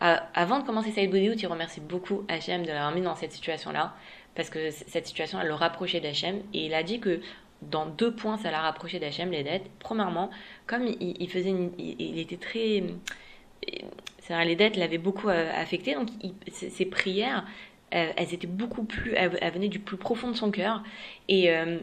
avant 0.00 0.58
de 0.58 0.64
commencer 0.64 0.90
Saïd 0.90 1.10
Bouddiout, 1.10 1.34
il 1.34 1.46
remercie 1.46 1.80
beaucoup 1.80 2.24
HM 2.28 2.62
de 2.62 2.68
l'avoir 2.68 2.92
mis 2.92 3.02
dans 3.02 3.14
cette 3.14 3.32
situation-là, 3.32 3.94
parce 4.34 4.50
que 4.50 4.70
cette 4.70 5.06
situation, 5.06 5.40
elle 5.40 5.46
le 5.46 5.54
rapprochait 5.54 6.00
d'HM. 6.00 6.40
Et 6.54 6.66
il 6.66 6.74
a 6.74 6.82
dit 6.82 6.98
que 6.98 7.20
dans 7.62 7.86
deux 7.86 8.12
points, 8.12 8.38
ça 8.38 8.50
l'a 8.50 8.60
rapproché 8.60 8.98
d'HM, 8.98 9.30
les 9.30 9.44
dettes. 9.44 9.70
Premièrement, 9.78 10.30
comme 10.66 10.86
il, 10.86 11.28
faisait 11.30 11.54
il, 11.78 12.18
était 12.18 12.36
très... 12.36 12.82
les 14.44 14.56
dettes 14.56 14.76
l'avaient 14.76 14.98
beaucoup 14.98 15.28
euh, 15.28 15.50
affecté, 15.54 15.94
donc 15.94 16.08
ses, 16.50 16.86
prières, 16.86 17.46
euh, 17.94 18.12
elles 18.16 18.34
étaient 18.34 18.48
beaucoup 18.48 18.84
plus... 18.84 19.12
Elles, 19.14 19.52
venaient 19.52 19.68
du 19.68 19.78
plus 19.78 19.96
profond 19.96 20.30
de 20.30 20.36
son 20.36 20.50
cœur. 20.50 20.82
Et... 21.28 21.50
Euh, 21.50 21.78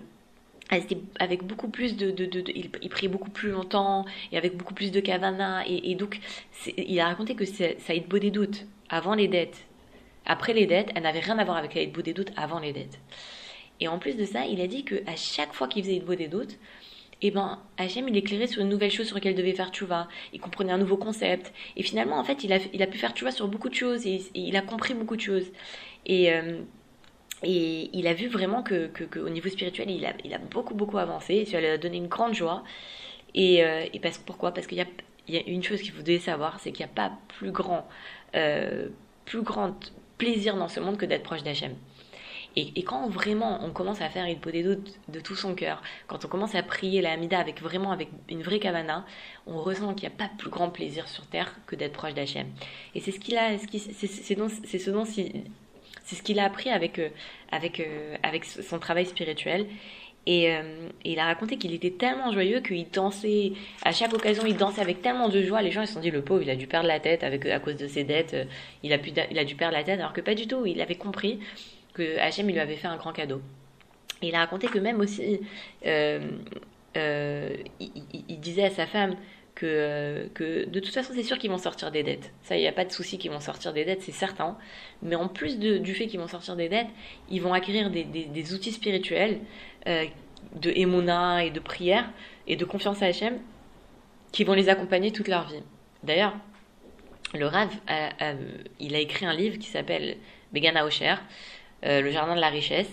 avec 0.70 1.44
beaucoup 1.44 1.70
plus 1.70 1.98
de, 1.98 2.12
de, 2.12 2.26
de, 2.26 2.44
il, 2.54 2.70
priait 2.90 3.08
beaucoup 3.08 3.32
plus 3.32 3.50
longtemps 3.50 4.06
et 4.32 4.38
avec 4.38 4.56
beaucoup 4.56 4.74
plus 4.74 4.92
de 4.92 5.00
kavana 5.00 5.64
et, 5.68 5.96
donc 5.96 6.20
il 6.78 7.00
a 7.00 7.08
raconté 7.08 7.36
que 7.36 7.46
ça 7.46 7.66
a 7.66 8.00
beau 8.08 8.20
des 8.20 8.32
doutes 8.32 8.66
avant 8.90 9.16
les 9.16 9.28
dettes. 9.28 9.66
Après 10.26 10.54
les 10.54 10.68
dettes 10.68 10.90
elle 10.96 11.04
n'avait 11.04 11.22
rien 11.22 11.40
à 11.40 11.44
voir 11.44 11.58
avec 11.58 11.74
des 11.74 12.14
doutes 12.14 12.32
avant 12.38 12.60
les 12.60 12.74
dettes. 12.74 13.00
Et 13.80 13.88
en 13.88 13.98
plus 13.98 14.16
de 14.16 14.26
ça 14.26 14.46
il 14.46 14.62
a 14.62 14.68
dit 14.68 14.84
que 14.84 14.96
à 15.08 15.16
chaque 15.16 15.54
fois 15.54 15.68
qu'il 15.68 15.84
faisait 15.84 16.00
des 16.00 16.28
doutes 16.28 16.58
et 17.22 17.28
eh 17.28 17.32
ben 17.32 17.60
Hachem 17.78 18.08
il 18.08 18.16
éclairait 18.16 18.48
sur 18.48 18.62
une 18.62 18.70
nouvelle 18.70 18.92
chose 18.92 19.08
sur 19.08 19.16
laquelle 19.16 19.34
il 19.34 19.38
devait 19.38 19.54
faire 19.54 19.72
tchouva. 19.72 20.08
Il 20.32 20.40
comprenait 20.40 20.72
un 20.72 20.78
nouveau 20.78 20.96
concept. 20.96 21.52
Et 21.76 21.84
finalement 21.84 22.18
en 22.18 22.24
fait 22.24 22.46
il 22.46 22.54
a, 22.54 22.60
il 22.72 22.82
a 22.82 22.88
pu 22.88 22.98
faire 22.98 23.12
tchouva 23.12 23.32
sur 23.32 23.50
beaucoup 23.50 23.68
de 23.68 23.74
choses 23.74 24.08
et, 24.08 24.22
il 24.36 24.56
a 24.56 24.62
compris 24.62 24.94
beaucoup 24.94 25.18
de 25.18 25.22
choses. 25.22 25.52
Et 26.06 26.32
euh, 26.32 26.62
et 27.44 27.90
il 27.94 28.08
a 28.08 28.14
vu 28.14 28.28
vraiment 28.28 28.64
que, 28.64 28.90
au 29.20 29.30
niveau 29.30 29.50
spirituel, 29.50 29.90
il 29.90 30.06
a, 30.06 30.38
beaucoup, 30.38 30.74
beaucoup 30.74 30.98
avancé. 30.98 31.46
Ça 31.46 31.60
lui 31.60 31.68
a 31.68 31.78
donné 31.78 31.98
une 31.98 32.08
grande 32.08 32.34
joie. 32.34 32.64
Et, 33.34 33.64
euh, 33.64 33.86
et 33.94 34.02
pourquoi? 34.26 34.54
Parce 34.54 34.68
qu'il 34.68 34.78
y 34.78 34.82
a, 35.38 35.48
une 35.48 35.64
chose 35.64 35.82
qu'il 35.82 35.94
devez 35.94 36.20
savoir, 36.20 36.60
c'est 36.60 36.72
qu'il 36.72 36.86
n'y 36.86 36.92
a 36.92 36.96
pas 36.96 37.14
plus 37.38 37.52
grand, 37.52 37.88
euh, 38.36 38.90
plus 39.26 39.44
plaisir 40.18 40.56
dans 40.58 40.68
ce 40.68 40.80
monde 40.80 40.98
que 40.98 41.06
d'être 41.06 41.24
proche 41.24 41.44
d'Hachem. 41.44 41.76
Et, 42.56 42.72
et, 42.76 42.84
quand 42.84 43.08
vraiment 43.10 43.64
on 43.64 43.70
commence 43.70 44.02
à 44.02 44.10
faire 44.10 44.26
une 44.26 44.40
peau 44.40 44.50
des 44.50 44.64
doutes 44.64 45.00
de 45.08 45.20
tout 45.20 45.36
son 45.36 45.54
cœur, 45.54 45.84
quand 46.08 46.26
on 46.26 46.28
commence 46.28 46.56
à 46.56 46.64
prier 46.64 47.00
la 47.00 47.12
Hamida 47.12 47.40
avec 47.40 47.62
vraiment 47.62 47.92
avec 47.92 48.10
une 48.28 48.42
vraie 48.42 48.60
kavana, 48.60 49.06
on 49.46 49.62
ressent 49.62 49.94
qu'il 49.94 50.10
n'y 50.10 50.16
a 50.16 50.18
pas 50.18 50.32
plus 50.36 50.50
grand 50.50 50.72
plaisir 50.72 51.08
sur 51.08 51.28
terre 51.28 51.56
que 51.68 51.76
d'être 51.76 51.94
proche 51.94 52.16
d'Hachem. 52.16 52.48
Et 52.96 53.02
c'est 53.02 53.12
ce 53.12 53.20
qu'il 53.20 53.38
a, 53.38 53.52
c'est 53.60 54.80
ce 54.80 54.90
dont 54.90 55.06
c'est 56.10 56.16
ce 56.16 56.24
qu'il 56.24 56.40
a 56.40 56.46
appris 56.46 56.72
avec, 56.72 56.98
euh, 56.98 57.10
avec, 57.52 57.80
euh, 57.80 58.16
avec 58.24 58.44
son 58.44 58.80
travail 58.80 59.06
spirituel. 59.06 59.68
Et, 60.26 60.52
euh, 60.52 60.90
et, 61.06 61.12
il 61.12 61.20
a 61.20 61.26
raconté 61.26 61.58
qu'il 61.58 61.72
était 61.74 61.92
tellement 61.92 62.32
joyeux 62.32 62.62
qu'il 62.62 62.90
dansait, 62.90 63.54
à 63.84 63.92
chaque 63.92 64.12
occasion, 64.14 64.44
il 64.48 64.58
dansait 64.58 64.82
avec 64.82 65.04
tellement 65.04 65.30
de 65.30 65.44
joie. 65.44 65.62
Les 65.62 65.70
gens, 65.72 65.82
ils 65.82 65.88
se 65.88 65.94
sont 65.94 66.00
dit, 66.00 66.10
le 66.10 66.24
pauvre, 66.24 66.42
il 66.42 66.50
a 66.50 66.56
dû 66.56 66.66
perdre 66.66 66.88
la 66.88 67.00
tête 67.00 67.24
avec, 67.24 67.46
à 67.46 67.60
cause 67.60 67.76
de 67.76 67.88
ses 67.88 68.04
dettes, 68.04 68.36
il 68.82 68.92
a, 68.92 68.98
pu, 68.98 69.12
il 69.30 69.38
a 69.38 69.46
dû 69.46 69.54
perdre 69.56 69.78
la 69.78 69.84
tête, 69.84 70.00
alors 70.00 70.14
que 70.14 70.22
pas 70.22 70.34
du 70.34 70.48
tout. 70.48 70.66
Il 70.66 70.82
avait 70.82 70.96
compris 70.96 71.40
que 71.94 72.18
Hachem, 72.18 72.50
il 72.50 72.54
lui 72.54 72.60
avait 72.60 72.76
fait 72.76 72.88
un 72.88 72.98
grand 72.98 73.14
cadeau. 73.14 73.42
Et 74.24 74.30
il 74.30 74.36
a 74.36 74.40
raconté 74.40 74.68
que 74.68 74.80
même 74.80 75.00
aussi, 75.00 75.40
il, 75.86 76.30
disait 78.40 78.66
à 78.66 78.72
sa 78.72 78.88
femme, 78.88 79.16
que, 79.60 80.30
que 80.34 80.66
de 80.66 80.80
toute 80.80 80.94
façon, 80.94 81.14
c'est 81.14 81.24
sûr 81.24 81.38
qu'ils 81.38 81.50
vont 81.50 81.58
sortir 81.58 81.92
des 81.92 82.04
dettes. 82.04 82.32
Ça, 82.44 82.56
il 82.56 82.62
n'y 82.62 82.68
a 82.68 82.72
pas 82.72 82.86
de 82.86 82.92
souci 82.92 83.18
qu'ils 83.18 83.32
vont 83.32 83.40
sortir 83.40 83.74
des 83.74 83.84
dettes, 83.84 84.02
c'est 84.02 84.12
certain. 84.12 84.58
Mais 85.02 85.16
en 85.16 85.28
plus 85.28 85.60
du 85.60 85.94
fait 85.94 86.08
qu'ils 86.08 86.20
vont 86.20 86.28
sortir 86.28 86.56
des 86.56 86.70
dettes, 86.70 86.88
ils 87.30 87.42
vont 87.42 87.54
acquérir 87.54 87.90
des, 87.92 88.54
outils 88.54 88.72
spirituels 88.72 89.40
euh, 89.88 90.06
de 90.56 90.72
émouna 90.72 91.44
et 91.44 91.52
de 91.52 91.60
prière 91.60 92.10
et 92.48 92.56
de 92.56 92.66
confiance 92.66 93.02
à 93.02 93.08
Hachem 93.08 93.40
qui 94.32 94.44
vont 94.44 94.54
les 94.54 94.70
accompagner 94.70 95.12
toute 95.12 95.28
leur 95.28 95.48
vie. 95.48 95.64
D'ailleurs, 96.04 96.36
le 97.34 97.46
Rav, 97.46 97.70
il 98.80 98.96
a 98.96 99.00
écrit 99.00 99.26
un 99.26 99.34
livre 99.34 99.58
qui 99.58 99.68
s'appelle 99.68 100.18
Begana 100.54 100.86
Osher, 100.86 101.16
euh, 101.86 102.02
le 102.02 102.12
jardin 102.12 102.36
de 102.36 102.42
la 102.42 102.50
richesse, 102.50 102.90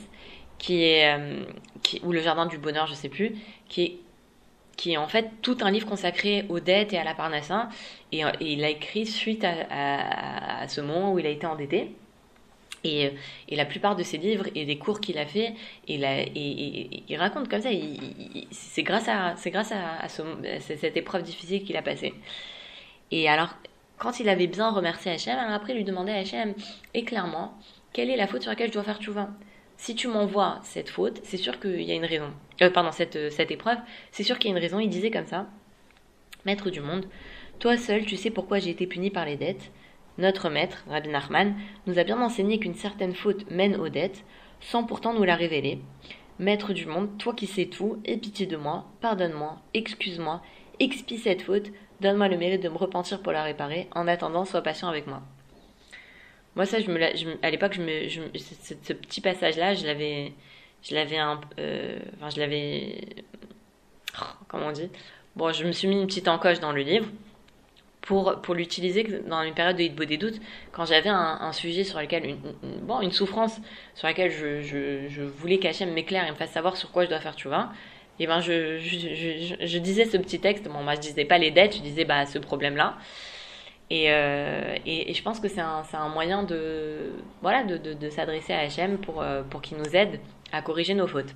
qui 0.59 0.85
est, 0.85 1.15
euh, 1.17 1.45
ou 2.03 2.13
le 2.13 2.21
jardin 2.21 2.47
du 2.47 2.59
bonheur, 2.59 2.87
je 2.87 2.95
sais 2.95 3.09
plus, 3.09 3.37
qui 3.69 3.83
est, 3.83 3.99
qui 4.76 4.92
est 4.92 4.97
en 4.97 5.09
fait 5.09 5.30
tout 5.42 5.59
un 5.62 5.71
livre 5.71 5.87
consacré 5.87 6.45
aux 6.49 6.61
dettes 6.61 6.92
et 6.92 6.99
à 6.99 7.04
la 7.04 7.14
parnassin. 7.14 7.68
Et, 8.12 8.21
et 8.21 8.52
il 8.52 8.64
a 8.64 8.71
écrit 8.71 9.06
suite 9.06 9.45
à, 9.45 10.68
ce 10.68 10.80
moment 10.80 11.12
où 11.12 11.18
il 11.18 11.26
a 11.26 11.30
été 11.30 11.47
endetté. 11.47 11.92
Et, 12.85 13.12
et, 13.49 13.56
la 13.56 13.64
plupart 13.64 13.97
de 13.97 14.02
ses 14.02 14.18
livres 14.18 14.47
et 14.54 14.64
des 14.64 14.78
cours 14.78 15.00
qu'il 15.00 15.18
a 15.18 15.26
fait, 15.26 15.54
il, 15.88 16.04
et, 16.04 17.16
raconte 17.16 17.49
comme 17.49 17.62
ça, 17.62 17.71
c'est 18.52 18.83
grâce 18.83 19.09
à, 19.09 19.35
c'est 19.37 19.50
grâce 19.50 19.73
à, 19.73 19.99
à, 19.99 20.09
ce, 20.09 20.23
à 20.23 20.61
cette 20.61 20.97
épreuve 20.97 21.23
difficile 21.23 21.64
qu'il 21.64 21.76
a 21.76 21.83
passée. 21.83 22.14
Et 23.11 23.28
alors, 23.28 23.56
quand 23.99 24.21
il 24.21 24.28
avait 24.28 24.47
bien 24.47 24.71
remercié 24.71 25.11
Hachem, 25.12 25.38
alors 25.38 25.54
après 25.54 25.73
il 25.73 25.76
lui 25.76 25.85
demandait 25.85 26.12
à 26.12 26.18
Hachem, 26.18 26.54
éclaire-moi, 26.95 27.52
quelle 27.92 28.11
est 28.11 28.16
la 28.16 28.26
faute 28.26 28.42
sur 28.42 28.50
laquelle 28.50 28.68
je 28.68 28.75
dois 28.75 28.83
faire 28.85 29.00
tchouva 29.00 29.30
Si 29.76 29.95
tu 29.95 30.06
m'envoies 30.09 30.61
cette 30.62 30.90
faute, 30.90 31.21
c'est 31.25 31.38
sûr 31.38 31.59
qu'il 31.59 31.83
y 31.83 31.92
a 31.92 31.95
une 31.95 32.04
raison. 32.04 32.30
Euh, 32.63 32.71
pardon, 32.71 32.93
cette, 32.93 33.31
cette 33.31 33.51
épreuve, 33.51 33.79
c'est 34.11 34.23
sûr 34.23 34.39
qu'il 34.39 34.51
y 34.51 34.55
a 34.55 34.57
une 34.57 34.63
raison. 34.63 34.79
Il 34.79 34.89
disait 34.89 35.11
comme 35.11 35.27
ça, 35.27 35.47
Maître 36.45 36.71
du 36.71 36.81
monde, 36.81 37.07
toi 37.59 37.77
seul, 37.77 38.05
tu 38.05 38.17
sais 38.17 38.31
pourquoi 38.31 38.59
j'ai 38.59 38.71
été 38.71 38.87
puni 38.87 39.11
par 39.11 39.25
les 39.25 39.37
dettes. 39.37 39.73
Notre 40.19 40.49
maître, 40.49 40.85
Rabbi 40.89 41.09
Nachman, 41.09 41.55
nous 41.87 41.99
a 41.99 42.05
bien 42.05 42.21
enseigné 42.21 42.59
qu'une 42.59 42.75
certaine 42.75 43.15
faute 43.15 43.51
mène 43.51 43.77
aux 43.77 43.89
dettes, 43.89 44.25
sans 44.61 44.85
pourtant 44.85 45.13
nous 45.13 45.25
la 45.25 45.35
révéler. 45.35 45.81
Maître 46.39 46.73
du 46.73 46.87
monde, 46.87 47.19
toi 47.19 47.35
qui 47.35 47.47
sais 47.47 47.67
tout, 47.67 48.01
aie 48.05 48.17
pitié 48.17 48.47
de 48.47 48.57
moi, 48.57 48.87
pardonne-moi, 49.01 49.59
excuse-moi, 49.75 50.43
expie 50.79 51.19
cette 51.19 51.43
faute, 51.43 51.71
Donne-moi 52.01 52.29
le 52.29 52.37
mérite 52.37 52.63
de 52.63 52.69
me 52.69 52.77
repentir 52.77 53.23
pour 53.23 53.33
la 53.33 53.43
réparer. 53.43 53.89
En 53.95 54.07
attendant, 54.07 54.45
sois 54.45 54.63
patient 54.63 54.89
avec 54.89 55.07
moi. 55.07 55.23
Moi, 56.55 56.67
ça, 56.67 56.81
je 56.81 56.91
me, 56.91 56.99
je, 56.99 57.29
à 57.43 57.51
l'époque, 57.51 57.75
je 57.75 57.83
me, 57.83 58.09
je, 58.09 58.21
ce, 58.35 58.93
petit 58.93 59.21
passage-là, 59.21 59.75
je 59.75 59.87
l'avais, 59.87 60.33
je 60.83 60.95
l'avais 60.95 61.18
un, 61.18 61.40
euh, 61.59 61.99
enfin, 62.16 62.30
je 62.30 62.40
l'avais, 62.40 63.06
oh, 64.21 64.25
comment 64.49 64.68
on 64.68 64.73
dit? 64.73 64.90
Bon, 65.35 65.52
je 65.52 65.64
me 65.64 65.73
suis 65.73 65.88
mis 65.88 66.00
une 66.00 66.06
petite 66.06 66.28
encoche 66.28 66.61
dans 66.61 66.73
le 66.73 66.83
livre 66.83 67.09
pour, 68.00 68.40
pour 68.40 68.54
l'utiliser 68.54 69.02
dans 69.26 69.42
une 69.42 69.54
période 69.54 69.76
de 69.76 69.83
hitbo 69.83 70.04
des 70.04 70.16
doutes, 70.16 70.40
quand 70.73 70.85
j'avais 70.85 71.09
un, 71.09 71.52
sujet 71.52 71.85
sur 71.85 72.00
lequel, 72.00 72.37
bon, 72.83 73.00
une 73.00 73.11
souffrance 73.11 73.61
sur 73.95 74.06
laquelle 74.06 74.30
je, 74.30 74.62
je, 74.62 75.09
je 75.09 75.23
voulais 75.23 75.59
cacher 75.59 75.87
m'éclaire 75.87 76.26
et 76.26 76.30
me 76.30 76.37
fasse 76.37 76.52
savoir 76.52 76.76
sur 76.76 76.92
quoi 76.92 77.04
je 77.04 77.11
dois 77.11 77.21
faire, 77.21 77.35
tu 77.35 77.49
vois 77.49 77.71
et 78.18 78.26
ben 78.26 78.40
je, 78.40 78.78
je, 78.78 79.78
disais 79.78 80.06
ce 80.06 80.16
petit 80.16 80.40
texte. 80.40 80.68
Bon, 80.68 80.83
moi 80.83 80.95
je 80.95 81.00
disais 81.00 81.25
pas 81.25 81.38
les 81.38 81.50
dettes, 81.50 81.76
je 81.76 81.83
disais 81.83 82.04
bah 82.04 82.26
ce 82.26 82.38
problème-là. 82.38 82.97
Et, 83.90 84.06
euh, 84.09 84.76
et, 84.85 85.14
je 85.14 85.23
pense 85.23 85.38
que 85.38 85.49
c'est 85.49 85.61
un, 85.61 85.83
un, 85.92 86.09
moyen 86.09 86.42
de 86.42 87.12
voilà 87.40 87.62
de, 87.62 87.76
de, 87.76 88.11
s'adresser 88.11 88.52
à 88.52 88.66
HM 88.66 88.99
pour, 88.99 89.23
euh, 89.23 89.42
pour 89.42 89.62
qu'il 89.62 89.76
nous 89.76 89.95
aide 89.95 90.18
à 90.53 90.62
corriger 90.62 90.95
nos 90.95 91.07
fautes. 91.07 91.35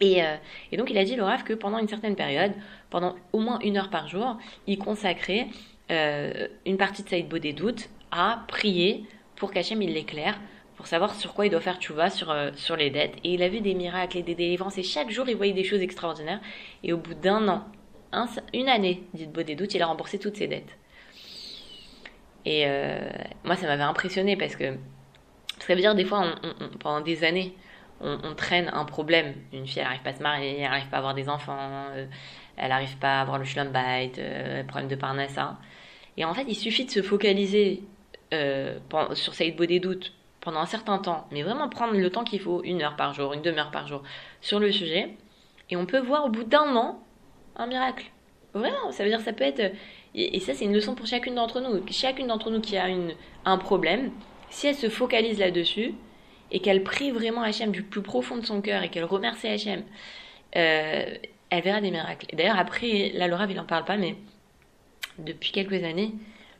Et, 0.00 0.22
euh, 0.22 0.36
et 0.70 0.76
donc 0.76 0.90
il 0.90 0.98
a 0.98 1.04
dit 1.04 1.16
le 1.16 1.44
que 1.44 1.52
pendant 1.54 1.78
une 1.78 1.88
certaine 1.88 2.16
période, 2.16 2.52
pendant 2.90 3.16
au 3.32 3.40
moins 3.40 3.58
une 3.60 3.76
heure 3.76 3.90
par 3.90 4.08
jour, 4.08 4.38
il 4.66 4.78
consacrait 4.78 5.48
euh, 5.90 6.48
une 6.66 6.76
partie 6.76 7.02
de 7.02 7.08
sa 7.08 7.20
des 7.20 7.52
doutes 7.52 7.88
à 8.10 8.44
prier 8.48 9.04
pour 9.36 9.50
qu'Hachem 9.50 9.82
il 9.82 9.92
l'éclaire 9.92 10.38
pour 10.76 10.86
savoir 10.86 11.14
sur 11.16 11.34
quoi 11.34 11.46
il 11.46 11.50
doit 11.50 11.60
faire 11.60 11.78
tchouva 11.78 12.08
sur, 12.08 12.30
euh, 12.30 12.50
sur 12.54 12.76
les 12.76 12.90
dettes. 12.90 13.14
Et 13.24 13.34
il 13.34 13.42
a 13.42 13.48
vu 13.48 13.60
des 13.60 13.74
miracles 13.74 14.18
et 14.18 14.22
des 14.22 14.36
délivrances, 14.36 14.78
et 14.78 14.84
chaque 14.84 15.10
jour 15.10 15.28
il 15.28 15.36
voyait 15.36 15.52
des 15.52 15.64
choses 15.64 15.80
extraordinaires. 15.80 16.40
Et 16.84 16.92
au 16.92 16.98
bout 16.98 17.14
d'un 17.14 17.48
an, 17.48 17.64
un, 18.12 18.28
une 18.54 18.68
année, 18.68 19.02
dit 19.12 19.26
des 19.26 19.56
doutes, 19.56 19.74
il 19.74 19.82
a 19.82 19.86
remboursé 19.86 20.20
toutes 20.20 20.36
ses 20.36 20.46
dettes. 20.46 20.78
Et 22.44 22.64
moi, 23.44 23.56
ça 23.56 23.66
m'avait 23.66 23.82
impressionné 23.82 24.36
parce 24.36 24.56
que 24.56 24.76
ça 25.58 25.74
veut 25.74 25.80
dire 25.80 25.94
des 25.94 26.04
fois, 26.04 26.24
pendant 26.78 27.02
des 27.02 27.24
années, 27.24 27.54
on, 28.00 28.34
traîne 28.34 28.70
un 28.72 28.84
problème. 28.84 29.34
Une 29.52 29.66
fille, 29.66 29.80
elle 29.80 29.84
n'arrive 29.84 30.02
pas 30.02 30.10
à 30.10 30.14
se 30.14 30.22
marier, 30.22 30.56
elle 30.58 30.70
n'arrive 30.70 30.88
pas 30.88 30.96
à 30.96 31.00
avoir 31.00 31.14
des 31.14 31.28
enfants, 31.28 31.86
euh, 31.94 32.06
elle 32.56 32.68
n'arrive 32.68 32.96
pas 32.98 33.18
à 33.18 33.20
avoir 33.22 33.38
le 33.38 33.44
schlumbite, 33.44 34.18
euh, 34.18 34.62
problème 34.64 34.88
de 34.88 34.96
parnassa. 34.96 35.58
Et 36.16 36.24
en 36.24 36.34
fait, 36.34 36.44
il 36.48 36.54
suffit 36.54 36.84
de 36.84 36.90
se 36.90 37.02
focaliser 37.02 37.82
euh, 38.32 38.78
sur 39.14 39.34
Saïd 39.34 39.56
Beau 39.56 39.66
des 39.66 39.80
doutes 39.80 40.12
pendant 40.40 40.60
un 40.60 40.66
certain 40.66 40.98
temps, 40.98 41.26
mais 41.32 41.42
vraiment 41.42 41.68
prendre 41.68 41.94
le 41.94 42.10
temps 42.10 42.24
qu'il 42.24 42.40
faut, 42.40 42.62
une 42.62 42.82
heure 42.82 42.96
par 42.96 43.14
jour, 43.14 43.32
une 43.32 43.42
demi-heure 43.42 43.70
par 43.70 43.88
jour, 43.88 44.02
sur 44.40 44.60
le 44.60 44.70
sujet, 44.70 45.10
et 45.70 45.76
on 45.76 45.86
peut 45.86 45.98
voir 45.98 46.24
au 46.24 46.28
bout 46.28 46.44
d'un 46.44 46.74
an 46.76 47.02
un 47.56 47.66
miracle. 47.66 48.06
Vraiment, 48.54 48.92
ça 48.92 49.04
veut 49.04 49.10
dire 49.10 49.20
ça 49.20 49.32
peut 49.32 49.44
être... 49.44 49.72
Et, 50.14 50.40
ça, 50.40 50.54
c'est 50.54 50.64
une 50.64 50.72
leçon 50.72 50.94
pour 50.94 51.06
chacune 51.06 51.34
d'entre 51.34 51.60
nous. 51.60 51.82
Chacune 51.90 52.28
d'entre 52.28 52.50
nous 52.50 52.60
qui 52.60 52.76
a 52.76 52.88
une, 52.88 53.12
un 53.44 53.58
problème, 53.58 54.10
si 54.48 54.66
elle 54.66 54.74
se 54.74 54.88
focalise 54.88 55.38
là-dessus, 55.38 55.94
et 56.50 56.60
qu'elle 56.60 56.82
prie 56.82 57.10
vraiment 57.10 57.42
Hachem 57.42 57.70
du 57.70 57.82
plus 57.82 58.02
profond 58.02 58.36
de 58.36 58.44
son 58.44 58.60
cœur, 58.60 58.82
et 58.82 58.88
qu'elle 58.88 59.04
remercie 59.04 59.48
Hachem, 59.48 59.82
euh, 60.56 61.14
elle 61.50 61.62
verra 61.62 61.80
des 61.80 61.90
miracles. 61.90 62.26
D'ailleurs, 62.34 62.58
après, 62.58 63.12
là, 63.14 63.28
Laura, 63.28 63.46
il 63.46 63.56
n'en 63.56 63.64
parle 63.64 63.84
pas, 63.84 63.96
mais 63.96 64.16
depuis 65.18 65.52
quelques 65.52 65.84
années, 65.84 66.12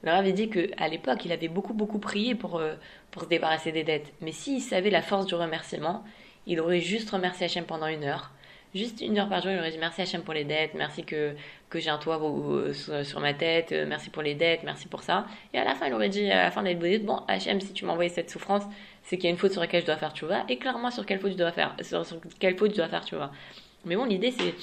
le 0.02 0.11
avait 0.11 0.33
dit 0.33 0.49
qu'à 0.49 0.88
l'époque, 0.88 1.25
il 1.25 1.33
avait 1.33 1.49
beaucoup, 1.49 1.75
beaucoup 1.75 1.99
prié 1.99 2.35
pour, 2.35 2.59
euh, 2.59 2.75
pour 3.11 3.23
se 3.23 3.28
débarrasser 3.28 3.73
des 3.73 3.85
dettes. 3.85 4.12
Mais 4.21 4.33
s'il 4.33 4.61
savait 4.61 4.90
la 4.90 5.02
force 5.02 5.26
du 5.26 5.35
remerciement, 5.35 6.04
il 6.47 6.61
aurait 6.61 6.80
juste 6.80 7.11
remercié 7.11 7.47
Hachem 7.47 7.64
pendant 7.64 7.87
une 7.87 8.04
heure. 8.04 8.30
Juste 8.75 9.00
une 9.00 9.18
heure 9.18 9.28
par 9.28 9.40
jour, 9.40 9.50
il 9.50 9.59
aurait 9.59 9.71
dit 9.71 9.78
merci 9.78 10.02
Hachem 10.02 10.23
pour 10.23 10.35
les 10.35 10.45
dettes, 10.45 10.75
merci 10.75 11.02
que, 11.02 11.35
que 11.71 11.80
j'ai 11.80 11.88
un 11.88 11.97
toit 11.97 12.21
sur, 12.75 13.04
sur, 13.04 13.21
ma 13.21 13.33
tête, 13.33 13.73
euh, 13.73 13.87
merci 13.88 14.11
pour 14.11 14.23
les 14.23 14.35
dettes, 14.35 14.61
merci 14.62 14.88
pour 14.88 15.02
ça. 15.02 15.26
Et 15.54 15.59
à 15.59 15.64
la 15.64 15.75
fin, 15.75 15.87
il 15.87 15.95
aurait 15.95 16.11
dit, 16.11 16.30
à 16.30 16.45
la 16.45 16.50
fin 16.50 16.62
de 16.62 16.68
la 16.68 16.99
bon, 16.99 17.23
Hachem, 17.28 17.61
si 17.61 17.73
tu 17.73 17.87
envoyé 17.87 18.11
cette 18.11 18.30
souffrance, 18.30 18.64
c'est 19.09 19.17
qu'il 19.17 19.25
y 19.25 19.29
a 19.29 19.31
une 19.31 19.38
faute 19.38 19.53
sur 19.53 19.62
laquelle 19.62 19.81
je 19.81 19.87
dois 19.87 19.97
faire, 19.97 20.12
tu 20.12 20.27
vois. 20.27 20.45
Éclaire-moi 20.50 20.91
sur 20.91 21.07
quelle 21.07 21.19
faute 21.19 21.33
je 21.33 21.38
dois 21.38 21.50
faire, 21.50 21.75
sur, 21.81 22.05
quelle 22.38 22.59
faute 22.59 22.73
je 22.73 22.77
dois 22.77 22.88
faire, 22.88 23.07
tu 23.07 23.17
vois. 23.17 23.31
Mais 23.87 23.97
bon, 23.97 24.05
l'idée, 24.05 24.31
c'est 24.31 24.55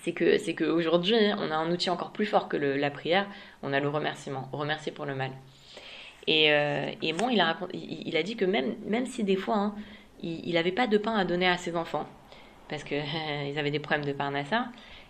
c'est 0.00 0.12
que 0.12 0.38
c'est 0.38 0.54
qu'aujourd'hui 0.54 1.16
on 1.38 1.50
a 1.50 1.56
un 1.56 1.72
outil 1.72 1.90
encore 1.90 2.12
plus 2.12 2.26
fort 2.26 2.48
que 2.48 2.56
la 2.56 2.90
prière 2.90 3.26
on 3.64 3.72
a 3.72 3.80
le 3.80 3.88
remerciement 3.88 4.48
remercier 4.52 4.92
pour 4.92 5.06
le 5.06 5.16
mal 5.16 5.32
et, 6.28 6.52
euh, 6.52 6.92
et 7.02 7.12
bon 7.12 7.30
il 7.30 7.40
a 7.40 7.58
il, 7.72 8.16
a 8.16 8.22
dit 8.22 8.36
que 8.36 8.44
même 8.44 8.76
même 8.86 9.06
si 9.06 9.24
des 9.24 9.34
fois 9.34 9.56
hein, 9.56 9.74
il 10.22 10.52
n'avait 10.52 10.70
pas 10.70 10.86
de 10.86 10.98
pain 10.98 11.16
à 11.16 11.24
donner 11.24 11.48
à 11.48 11.56
ses 11.56 11.74
enfants 11.74 12.06
parce 12.68 12.84
que 12.84 12.94
euh, 12.94 13.48
ils 13.50 13.58
avaient 13.58 13.72
des 13.72 13.80
problèmes 13.80 14.04
de 14.04 14.12
parnassa 14.12 14.68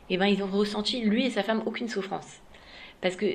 et 0.08 0.16
ben 0.16 0.26
ils 0.26 0.42
ont 0.42 0.46
ressenti 0.46 1.02
lui 1.02 1.26
et 1.26 1.30
sa 1.30 1.42
femme 1.42 1.62
aucune 1.66 1.88
souffrance 1.88 2.40
parce 3.02 3.14
que 3.14 3.26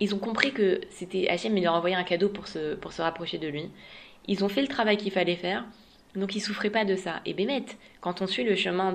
ils 0.00 0.12
ont 0.12 0.18
compris 0.18 0.52
que 0.52 0.80
c'était 0.90 1.28
Hachem 1.28 1.56
il 1.56 1.62
leur 1.62 1.74
envoyé 1.74 1.94
un 1.94 2.04
cadeau 2.04 2.30
pour 2.30 2.48
se 2.48 2.74
pour 2.74 2.92
se 2.92 3.00
rapprocher 3.00 3.38
de 3.38 3.46
lui 3.46 3.70
ils 4.28 4.44
ont 4.44 4.48
fait 4.48 4.62
le 4.62 4.68
travail 4.68 4.96
qu'il 4.96 5.12
fallait 5.12 5.36
faire 5.36 5.64
donc 6.16 6.34
ils 6.34 6.40
souffraient 6.40 6.70
pas 6.70 6.84
de 6.84 6.96
ça. 6.96 7.20
Et 7.26 7.34
Bémet, 7.34 7.64
quand 8.00 8.22
on 8.22 8.26
suit 8.26 8.42
le 8.42 8.56
chemin 8.56 8.94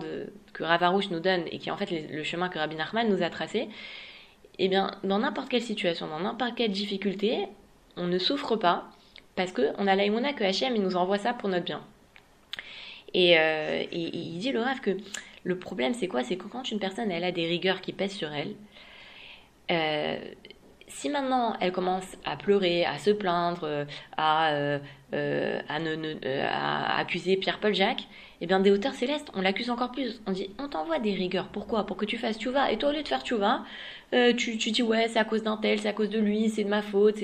que 0.54 0.64
Ravarouche 0.64 1.10
nous 1.12 1.20
donne 1.20 1.44
et 1.52 1.60
qui 1.60 1.70
est 1.70 1.72
en 1.72 1.78
fait 1.78 1.92
le, 2.10 2.24
chemin 2.24 2.50
que 2.50 2.58
Rabbi 2.58 2.76
Nachman 2.76 3.08
nous 3.08 3.22
a 3.22 3.30
tracé, 3.30 3.70
eh 4.58 4.68
bien, 4.68 4.92
dans 5.04 5.20
n'importe 5.20 5.50
quelle 5.50 5.62
situation, 5.62 6.08
dans 6.08 6.20
n'importe 6.20 6.56
quelle 6.56 6.72
difficulté, 6.72 7.48
on 7.96 8.08
ne 8.08 8.18
souffre 8.18 8.56
pas 8.56 8.90
parce 9.36 9.52
qu'on 9.52 9.88
a 9.88 9.96
l'aïmouna 9.96 10.34
que 10.34 10.44
Hachem 10.44 10.76
nous 10.76 10.96
envoie 10.96 11.20
ça 11.20 11.34
pour 11.34 11.48
notre 11.48 11.64
bien. 11.64 11.84
Et, 13.14 13.38
euh, 13.38 13.84
il 13.92 14.40
dit 14.40 14.52
le 14.52 14.62
rêve 14.62 14.80
que 14.80 14.98
le 15.44 15.58
problème 15.58 15.94
c'est 15.94 16.08
quoi? 16.08 16.24
C'est 16.24 16.38
que 16.38 16.48
quand 16.48 16.72
une 16.72 16.80
personne 16.80 17.12
elle 17.12 17.24
a 17.24 17.32
des 17.32 17.46
rigueurs 17.46 17.82
qui 17.82 17.94
pèsent 17.94 18.16
sur 18.16 18.32
elle, 18.34 18.56
euh, 19.70 20.18
si 20.92 21.10
maintenant 21.10 21.56
elle 21.60 21.72
commence 21.72 22.18
à 22.26 22.36
pleurer, 22.36 22.86
à 22.86 22.98
se 22.98 23.12
plaindre, 23.12 23.86
à, 24.18 24.52
euh, 24.54 24.80
euh, 25.14 25.60
à, 25.68 25.80
ne, 25.80 25.96
ne, 25.96 26.16
euh, 26.26 26.48
à 26.50 26.98
accuser 26.98 27.36
Pierre-Paul 27.36 27.74
Jacques, 27.74 28.08
eh 28.40 28.48
bien 28.48 28.62
des 28.62 28.72
hauteurs 28.72 28.94
célestes, 28.94 29.30
on 29.36 29.42
l'accuse 29.42 29.70
encore 29.70 29.92
plus. 29.92 30.22
On 30.26 30.32
dit, 30.32 30.50
on 30.58 30.70
t'envoie 30.70 31.00
des 31.00 31.14
rigueurs. 31.14 31.50
Pourquoi? 31.50 31.86
Pour 31.86 31.98
que 31.98 32.06
tu 32.06 32.18
fasses 32.18 32.38
tu 32.38 32.50
vas. 32.50 32.72
Et 32.72 32.78
toi, 32.78 32.90
au 32.90 32.94
lieu 32.94 33.04
de 33.04 33.08
faire 33.08 33.22
tu 33.22 33.36
vas, 33.36 33.64
euh, 34.14 34.34
tu, 34.34 34.58
tu 34.58 34.72
dis, 34.72 34.82
ouais, 34.82 35.10
c'est 35.10 35.20
à 35.20 35.26
cause 35.26 35.44
d'un 35.44 35.58
tel, 35.58 35.80
c'est 35.80 35.90
à 35.90 35.94
cause 35.94 36.10
de 36.10 36.20
lui, 36.20 36.50
c'est 36.50 36.64
de 36.64 36.70
ma 36.70 36.82
faute. 36.82 37.18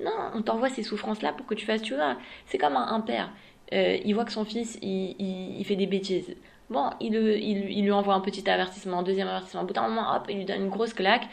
Non, 0.00 0.10
on 0.34 0.40
t'envoie 0.40 0.70
ces 0.70 0.82
souffrances-là 0.82 1.32
pour 1.32 1.44
que 1.44 1.54
tu 1.54 1.66
fasses 1.66 1.82
tu 1.82 1.94
vas. 1.94 2.16
C'est 2.46 2.56
comme 2.56 2.76
un, 2.76 3.00
père. 3.00 3.30
Euh, 3.74 3.98
il 4.04 4.14
voit 4.14 4.24
que 4.24 4.32
son 4.32 4.46
fils, 4.46 4.78
il, 4.80 5.14
il, 5.58 5.64
fait 5.66 5.76
des 5.76 5.86
bêtises. 5.86 6.34
Bon, 6.70 6.90
il, 7.00 7.14
il, 7.14 7.70
il, 7.70 7.84
lui 7.84 7.92
envoie 7.92 8.14
un 8.14 8.20
petit 8.20 8.48
avertissement, 8.48 9.00
un 9.00 9.02
deuxième 9.02 9.28
avertissement. 9.28 9.62
Au 9.62 9.66
bout 9.66 9.74
d'un 9.74 9.88
moment, 9.88 10.14
hop, 10.16 10.26
il 10.30 10.38
lui 10.38 10.44
donne 10.46 10.62
une 10.62 10.70
grosse 10.70 10.94
claque. 10.94 11.28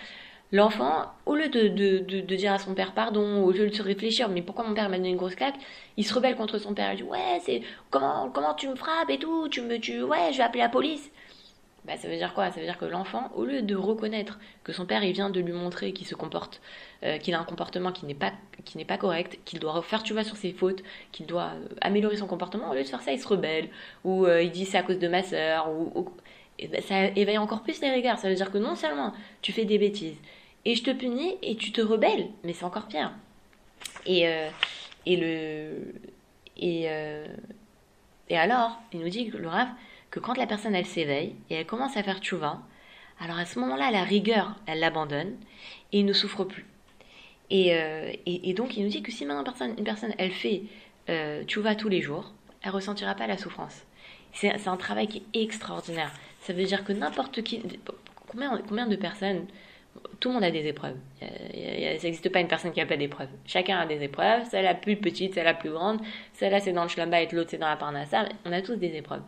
L'enfant, 0.56 1.12
au 1.26 1.36
lieu 1.36 1.50
de, 1.50 1.68
de, 1.68 2.00
de, 2.22 2.36
dire 2.36 2.54
à 2.54 2.60
son 2.60 2.74
père 2.76 2.94
pardon, 2.94 3.44
au 3.44 3.52
lieu 3.52 3.70
de 3.70 3.76
se 3.76 3.82
réfléchir, 3.82 4.30
mais 4.30 4.42
pourquoi 4.42 4.64
mon 4.66 4.74
père 4.74 4.88
m'a 4.90 4.96
donné 4.96 5.10
une 5.10 5.18
grosse 5.18 5.36
claque, 5.36 5.56
il 5.98 6.06
se 6.06 6.14
rebelle 6.14 6.38
contre 6.38 6.60
son 6.60 6.74
père. 6.74 6.94
Il 6.94 6.98
dit 6.98 7.04
ouais, 7.04 7.42
c'est 7.46 7.62
comment 7.90 8.30
comment 8.34 8.54
tu 8.54 8.70
me 8.70 8.76
frappes 8.76 9.10
et 9.10 9.18
tout, 9.20 9.50
tu 9.50 9.62
me 9.62 9.78
tu 9.80 10.02
ouais, 10.02 10.32
je 10.32 10.38
vais 10.38 10.44
appeler 10.44 10.62
la 10.62 10.70
police. 10.70 11.12
bah, 11.86 11.98
ça 11.98 12.08
veut 12.08 12.16
dire 12.16 12.34
quoi? 12.34 12.52
Ça 12.52 12.60
veut 12.62 12.66
dire 12.66 12.78
que 12.78 12.86
l'enfant, 12.86 13.32
au 13.36 13.44
lieu 13.44 13.62
de 13.62 13.76
reconnaître 13.76 14.40
que 14.64 14.72
son 14.72 14.86
père 14.86 15.04
il 15.04 15.12
vient 15.14 15.30
de 15.30 15.42
lui 15.42 15.52
montrer 15.54 15.92
qu'il 15.94 16.08
se 16.08 16.16
comporte, 16.16 16.62
euh, 17.04 17.18
qu'il 17.18 17.34
a 17.34 17.40
un 17.42 17.44
comportement 17.44 17.92
qui 17.92 18.06
n'est 18.06 18.16
pas, 18.16 18.32
pas 18.88 18.98
correct, 18.98 19.40
qu'il 19.46 19.60
doit 19.60 19.74
refaire 19.74 20.04
tu 20.04 20.14
vois 20.14 20.24
sur 20.24 20.38
ses 20.38 20.54
fautes, 20.54 20.84
qu'il 21.12 21.26
doit 21.26 21.52
euh, 21.56 21.68
améliorer 21.82 22.16
son 22.18 22.28
comportement, 22.28 22.72
au 22.72 22.76
lieu 22.76 22.84
de 22.84 22.88
faire 22.88 23.02
ça, 23.02 23.12
il 23.12 23.20
se 23.20 23.28
rebelle, 23.28 23.70
ou 24.06 24.26
euh, 24.26 24.42
il 24.42 24.52
dit 24.52 24.66
c'est 24.66 24.78
à 24.78 24.84
cause 24.84 25.00
de 25.00 25.08
ma 25.10 25.22
soeur, 25.22 25.70
ou, 25.70 26.08
et 26.60 26.68
ben, 26.68 26.82
ça 26.82 27.06
éveille 27.16 27.38
encore 27.38 27.62
plus 27.64 27.82
les 27.82 27.94
regards. 27.94 28.20
Ça 28.20 28.30
veut 28.30 28.36
dire 28.36 28.52
que 28.52 28.58
non 28.58 28.76
seulement 28.76 29.14
tu 29.42 29.52
fais 29.52 29.66
des 29.66 29.78
bêtises, 29.78 30.18
et 30.66 30.76
je 30.76 30.84
te 30.84 30.92
punis, 30.92 31.36
et 31.42 31.56
tu 31.56 31.72
te 31.72 31.82
rebelles, 31.82 32.28
mais 32.44 32.54
c'est 32.54 32.66
encore 32.66 32.88
pire. 32.88 33.12
Et, 34.06 34.26
et 35.06 35.18
le... 35.18 35.94
Et, 36.58 36.88
et 38.30 38.38
alors, 38.38 38.80
il 38.92 39.00
nous 39.00 39.10
dit, 39.10 39.26
le 39.26 39.48
Rav, 39.48 39.68
que 40.10 40.20
quand 40.20 40.38
la 40.38 40.48
personne 40.48 40.76
elle 40.76 40.86
s'éveille 40.86 41.36
et 41.50 41.56
elle 41.56 41.66
commence 41.66 41.98
à 41.98 42.04
faire 42.04 42.20
tchouva, 42.20 42.62
alors 43.20 43.38
à 43.38 43.46
ce 43.46 43.60
moment-là, 43.60 43.92
la 43.92 44.04
rigueur, 44.04 44.56
elle 44.66 44.80
l'abandonne 44.80 45.36
et 45.92 46.00
il 46.00 46.06
ne 46.06 46.14
souffre 46.14 46.44
plus. 46.44 46.66
Euh, 47.52 48.12
et, 48.26 48.50
et, 48.50 48.54
donc 48.54 48.76
il 48.76 48.84
nous 48.84 48.90
dit 48.90 49.04
que 49.04 49.12
si 49.12 49.26
maintenant 49.26 49.44
une 49.78 49.84
personne, 49.84 50.14
elle 50.18 50.32
fait 50.32 50.64
euh, 51.10 51.44
tchouva 51.44 51.76
tous 51.76 51.90
les 51.90 52.02
jours, 52.02 52.34
elle 52.64 52.72
ressentira 52.72 53.14
pas 53.14 53.28
la 53.28 53.38
souffrance. 53.38 53.84
C'est 54.34 54.68
un 54.68 54.78
travail 54.78 55.08
qui 55.08 55.24
est 55.34 55.44
extraordinaire. 55.44 56.12
Ça 56.42 56.52
veut 56.52 56.66
dire 56.66 56.84
que 56.84 56.92
n'importe 56.92 57.42
qui, 57.42 57.62
combien, 58.28 58.58
combien 58.68 58.88
de 58.88 58.96
personnes, 58.98 59.46
tout 60.20 60.30
le 60.30 60.36
monde 60.36 60.44
a 60.44 60.52
des 60.52 60.68
épreuves. 60.68 60.96
ça 61.20 61.28
n'existe 62.04 62.30
pas 62.30 62.40
une 62.40 62.48
personne 62.48 62.72
qui 62.72 62.80
n'a 62.80 62.86
pas 62.86 62.98
d'épreuves. 62.98 63.30
Chacun 63.46 63.80
a 63.80 63.86
des 63.86 64.04
épreuves, 64.04 64.44
celle 64.50 64.64
la 64.64 64.76
plus 64.76 64.98
petite, 64.98 65.34
celle 65.34 65.46
la 65.46 65.54
plus 65.54 65.72
grande, 65.72 66.00
celle-là 66.34 66.60
c'est 66.60 66.74
dans 66.74 66.84
le 66.84 66.90
shlamba 66.90 67.22
et 67.22 67.28
l'autre 67.32 67.52
c'est 67.52 67.58
dans 67.58 67.70
la 67.70 67.78
parnassa. 67.78 68.28
On 68.46 68.52
a 68.52 68.62
tous 68.62 68.76
des 68.76 68.96
épreuves 68.96 69.22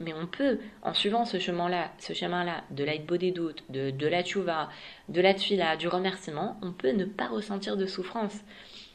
mais 0.00 0.14
on 0.14 0.26
peut, 0.26 0.58
en 0.82 0.94
suivant 0.94 1.24
ce 1.26 1.38
chemin-là, 1.38 1.92
ce 1.98 2.14
chemin-là, 2.14 2.64
de 2.70 2.84
l'aide 2.84 3.06
des 3.06 3.30
doutes, 3.30 3.62
de, 3.68 4.06
la 4.06 4.22
tchouva, 4.24 4.70
de 5.08 5.20
la 5.20 5.34
tfila, 5.34 5.76
du 5.76 5.88
remerciement, 5.88 6.58
on 6.62 6.72
peut 6.72 6.92
ne 6.92 7.04
pas 7.04 7.28
ressentir 7.28 7.76
de 7.76 7.86
souffrance. 7.86 8.40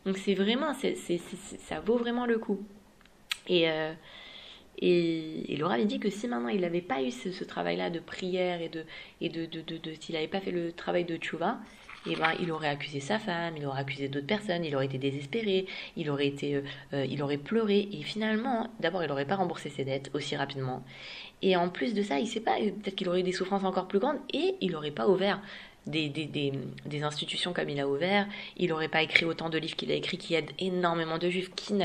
Donc 0.05 0.17
c'est 0.17 0.33
vraiment, 0.33 0.73
ça 0.73 1.79
vaut 1.79 1.97
vraiment 1.97 2.25
le 2.25 2.39
coup. 2.39 2.65
Et, 3.47 3.69
euh, 3.69 3.93
et, 4.79 5.53
et, 5.53 5.57
Laura 5.57 5.75
avait 5.75 5.85
dit 5.85 5.99
que 5.99 6.09
si 6.09 6.27
maintenant 6.27 6.49
il 6.49 6.61
n'avait 6.61 6.81
pas 6.81 7.01
eu 7.01 7.11
ce, 7.11 7.43
travail-là 7.43 7.89
de 7.89 7.99
prière 7.99 8.61
et 8.61 8.69
de, 8.69 8.83
et 9.21 9.29
de, 9.29 9.45
de, 9.45 9.61
de, 9.61 9.93
s'il 9.99 10.15
n'avait 10.15 10.27
pas 10.27 10.41
fait 10.41 10.51
le 10.51 10.71
travail 10.71 11.05
de 11.05 11.17
tchouva, 11.17 11.59
eh 12.07 12.15
ben, 12.15 12.33
il 12.39 12.51
aurait 12.51 12.69
accusé 12.69 12.99
sa 12.99 13.17
femme, 13.17 13.55
il 13.57 13.65
aurait 13.65 13.81
accusé 13.81 14.07
d'autres 14.07 14.27
personnes, 14.27 14.63
il 14.63 14.75
aurait 14.75 14.85
été 14.85 14.97
désespéré, 14.97 15.65
il 15.97 16.09
aurait, 16.09 16.27
été, 16.27 16.55
euh, 16.55 16.61
euh, 16.93 17.05
il 17.09 17.21
aurait 17.23 17.37
pleuré, 17.37 17.89
et 17.91 18.03
finalement, 18.03 18.69
d'abord, 18.79 19.03
il 19.03 19.09
n'aurait 19.09 19.25
pas 19.25 19.35
remboursé 19.35 19.69
ses 19.69 19.85
dettes 19.85 20.11
aussi 20.13 20.35
rapidement. 20.35 20.83
Et 21.41 21.55
en 21.55 21.69
plus 21.69 21.93
de 21.93 22.03
ça, 22.03 22.19
il 22.19 22.27
sait 22.27 22.41
pas, 22.41 22.57
peut-être 22.57 22.95
qu'il 22.95 23.09
aurait 23.09 23.21
eu 23.21 23.23
des 23.23 23.31
souffrances 23.31 23.63
encore 23.63 23.87
plus 23.87 23.99
grandes, 23.99 24.19
et 24.33 24.55
il 24.61 24.71
n'aurait 24.71 24.91
pas 24.91 25.07
ouvert 25.07 25.41
des, 25.87 26.09
des, 26.09 26.25
des, 26.85 27.03
institutions 27.03 27.53
comme 27.53 27.69
il 27.69 27.79
a 27.79 27.87
ouvert, 27.87 28.27
il 28.57 28.69
n'aurait 28.69 28.87
pas 28.87 29.01
écrit 29.01 29.25
autant 29.25 29.49
de 29.49 29.57
livres 29.57 29.75
qu'il 29.75 29.91
a 29.91 29.95
écrit 29.95 30.17
qui 30.17 30.33
aident 30.33 30.51
énormément 30.59 31.17
de 31.17 31.29
juifs. 31.29 31.53
Qui, 31.55 31.75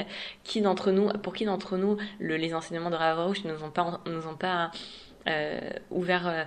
qui 0.45 0.62
d'entre 0.62 0.90
nous, 0.90 1.09
pour 1.23 1.35
qui 1.35 1.45
d'entre 1.45 1.76
nous, 1.76 1.97
le, 2.19 2.37
les 2.37 2.54
enseignements 2.54 2.90
de 2.90 2.97
Rav 2.97 3.19
ne 3.45 3.52
nous 3.52 3.62
ont 3.62 3.71
pas, 3.71 4.00
nous 4.07 4.26
ont 4.26 4.37
pas 4.37 4.71
euh, 5.28 5.61
ouvert 5.90 6.26
euh, 6.26 6.45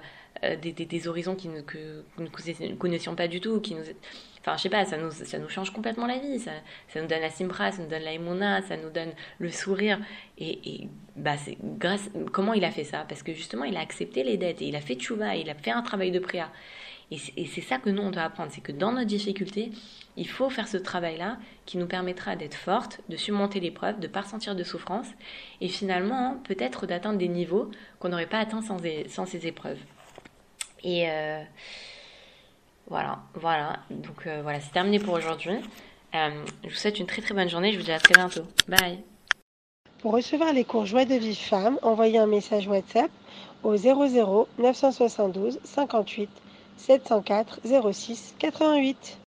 des, 0.55 1.07
horizons 1.07 1.35
qui, 1.35 1.47
que, 1.65 2.03
nous 2.17 2.75
connaissions 2.75 3.15
pas 3.15 3.27
du 3.27 3.39
tout, 3.39 3.61
qui 3.61 3.75
nous, 3.75 3.83
enfin 4.41 4.57
je 4.57 4.63
sais 4.63 4.69
pas, 4.69 4.83
ça 4.83 4.97
nous, 4.97 5.11
ça 5.11 5.37
nous 5.37 5.47
change 5.47 5.71
complètement 5.71 6.07
la 6.07 6.17
vie, 6.17 6.39
ça, 6.39 6.51
ça 6.89 7.01
nous 7.01 7.07
donne 7.07 7.21
la 7.21 7.29
simpra, 7.29 7.71
ça 7.71 7.81
nous 7.81 7.87
donne 7.87 8.03
la 8.03 8.61
ça 8.61 8.75
nous 8.75 8.89
donne 8.89 9.11
le 9.39 9.49
sourire, 9.51 9.99
et, 10.37 10.59
et 10.69 10.89
bah 11.15 11.37
c'est 11.37 11.57
grâce, 11.61 12.09
comment 12.31 12.53
il 12.53 12.65
a 12.65 12.71
fait 12.71 12.83
ça? 12.83 13.05
Parce 13.07 13.23
que 13.23 13.33
justement 13.33 13.63
il 13.63 13.77
a 13.77 13.79
accepté 13.79 14.23
les 14.23 14.37
dettes, 14.37 14.61
et 14.61 14.65
il 14.65 14.75
a 14.75 14.81
fait 14.81 14.95
tchouva, 14.95 15.35
il 15.35 15.49
a 15.49 15.55
fait 15.55 15.71
un 15.71 15.81
travail 15.81 16.11
de 16.11 16.19
prière, 16.19 16.51
et 17.37 17.45
c'est 17.45 17.61
ça 17.61 17.77
que 17.77 17.89
nous 17.89 18.01
on 18.01 18.11
doit 18.11 18.23
apprendre, 18.23 18.51
c'est 18.51 18.61
que 18.61 18.71
dans 18.71 18.91
nos 18.91 19.03
difficultés, 19.03 19.71
il 20.15 20.27
faut 20.27 20.49
faire 20.49 20.67
ce 20.67 20.77
travail-là 20.77 21.37
qui 21.65 21.77
nous 21.77 21.87
permettra 21.87 22.35
d'être 22.35 22.55
forte, 22.55 23.01
de 23.09 23.17
surmonter 23.17 23.59
l'épreuve, 23.59 23.99
de 23.99 24.07
ne 24.07 24.11
pas 24.11 24.21
ressentir 24.21 24.55
de 24.55 24.63
souffrance, 24.63 25.07
et 25.61 25.67
finalement 25.67 26.37
peut-être 26.43 26.85
d'atteindre 26.85 27.17
des 27.17 27.27
niveaux 27.27 27.71
qu'on 27.99 28.09
n'aurait 28.09 28.27
pas 28.27 28.39
atteints 28.39 28.61
sans, 28.61 28.77
sans 29.07 29.25
ces 29.25 29.47
épreuves. 29.47 29.79
Et 30.83 31.09
euh, 31.09 31.41
voilà, 32.87 33.19
voilà. 33.33 33.79
Donc 33.89 34.27
euh, 34.27 34.41
voilà, 34.43 34.59
c'est 34.59 34.71
terminé 34.71 34.99
pour 34.99 35.13
aujourd'hui. 35.13 35.55
Euh, 36.15 36.29
je 36.63 36.69
vous 36.69 36.75
souhaite 36.75 36.99
une 36.99 37.07
très 37.07 37.21
très 37.21 37.33
bonne 37.33 37.49
journée. 37.49 37.71
Je 37.71 37.77
vous 37.77 37.85
dis 37.85 37.91
à 37.91 37.99
très 37.99 38.13
bientôt. 38.13 38.43
Bye. 38.67 38.99
Pour 39.99 40.11
recevoir 40.11 40.51
les 40.53 40.65
cours 40.65 40.85
Joie 40.85 41.05
de 41.05 41.15
vie 41.15 41.35
femme, 41.35 41.79
envoyez 41.81 42.19
un 42.19 42.27
message 42.27 42.67
WhatsApp 42.67 43.09
au 43.63 43.77
00 43.77 44.47
972 44.59 45.59
58 45.63 46.29
704 46.87 47.93
06 47.93 48.35
88. 48.39 49.19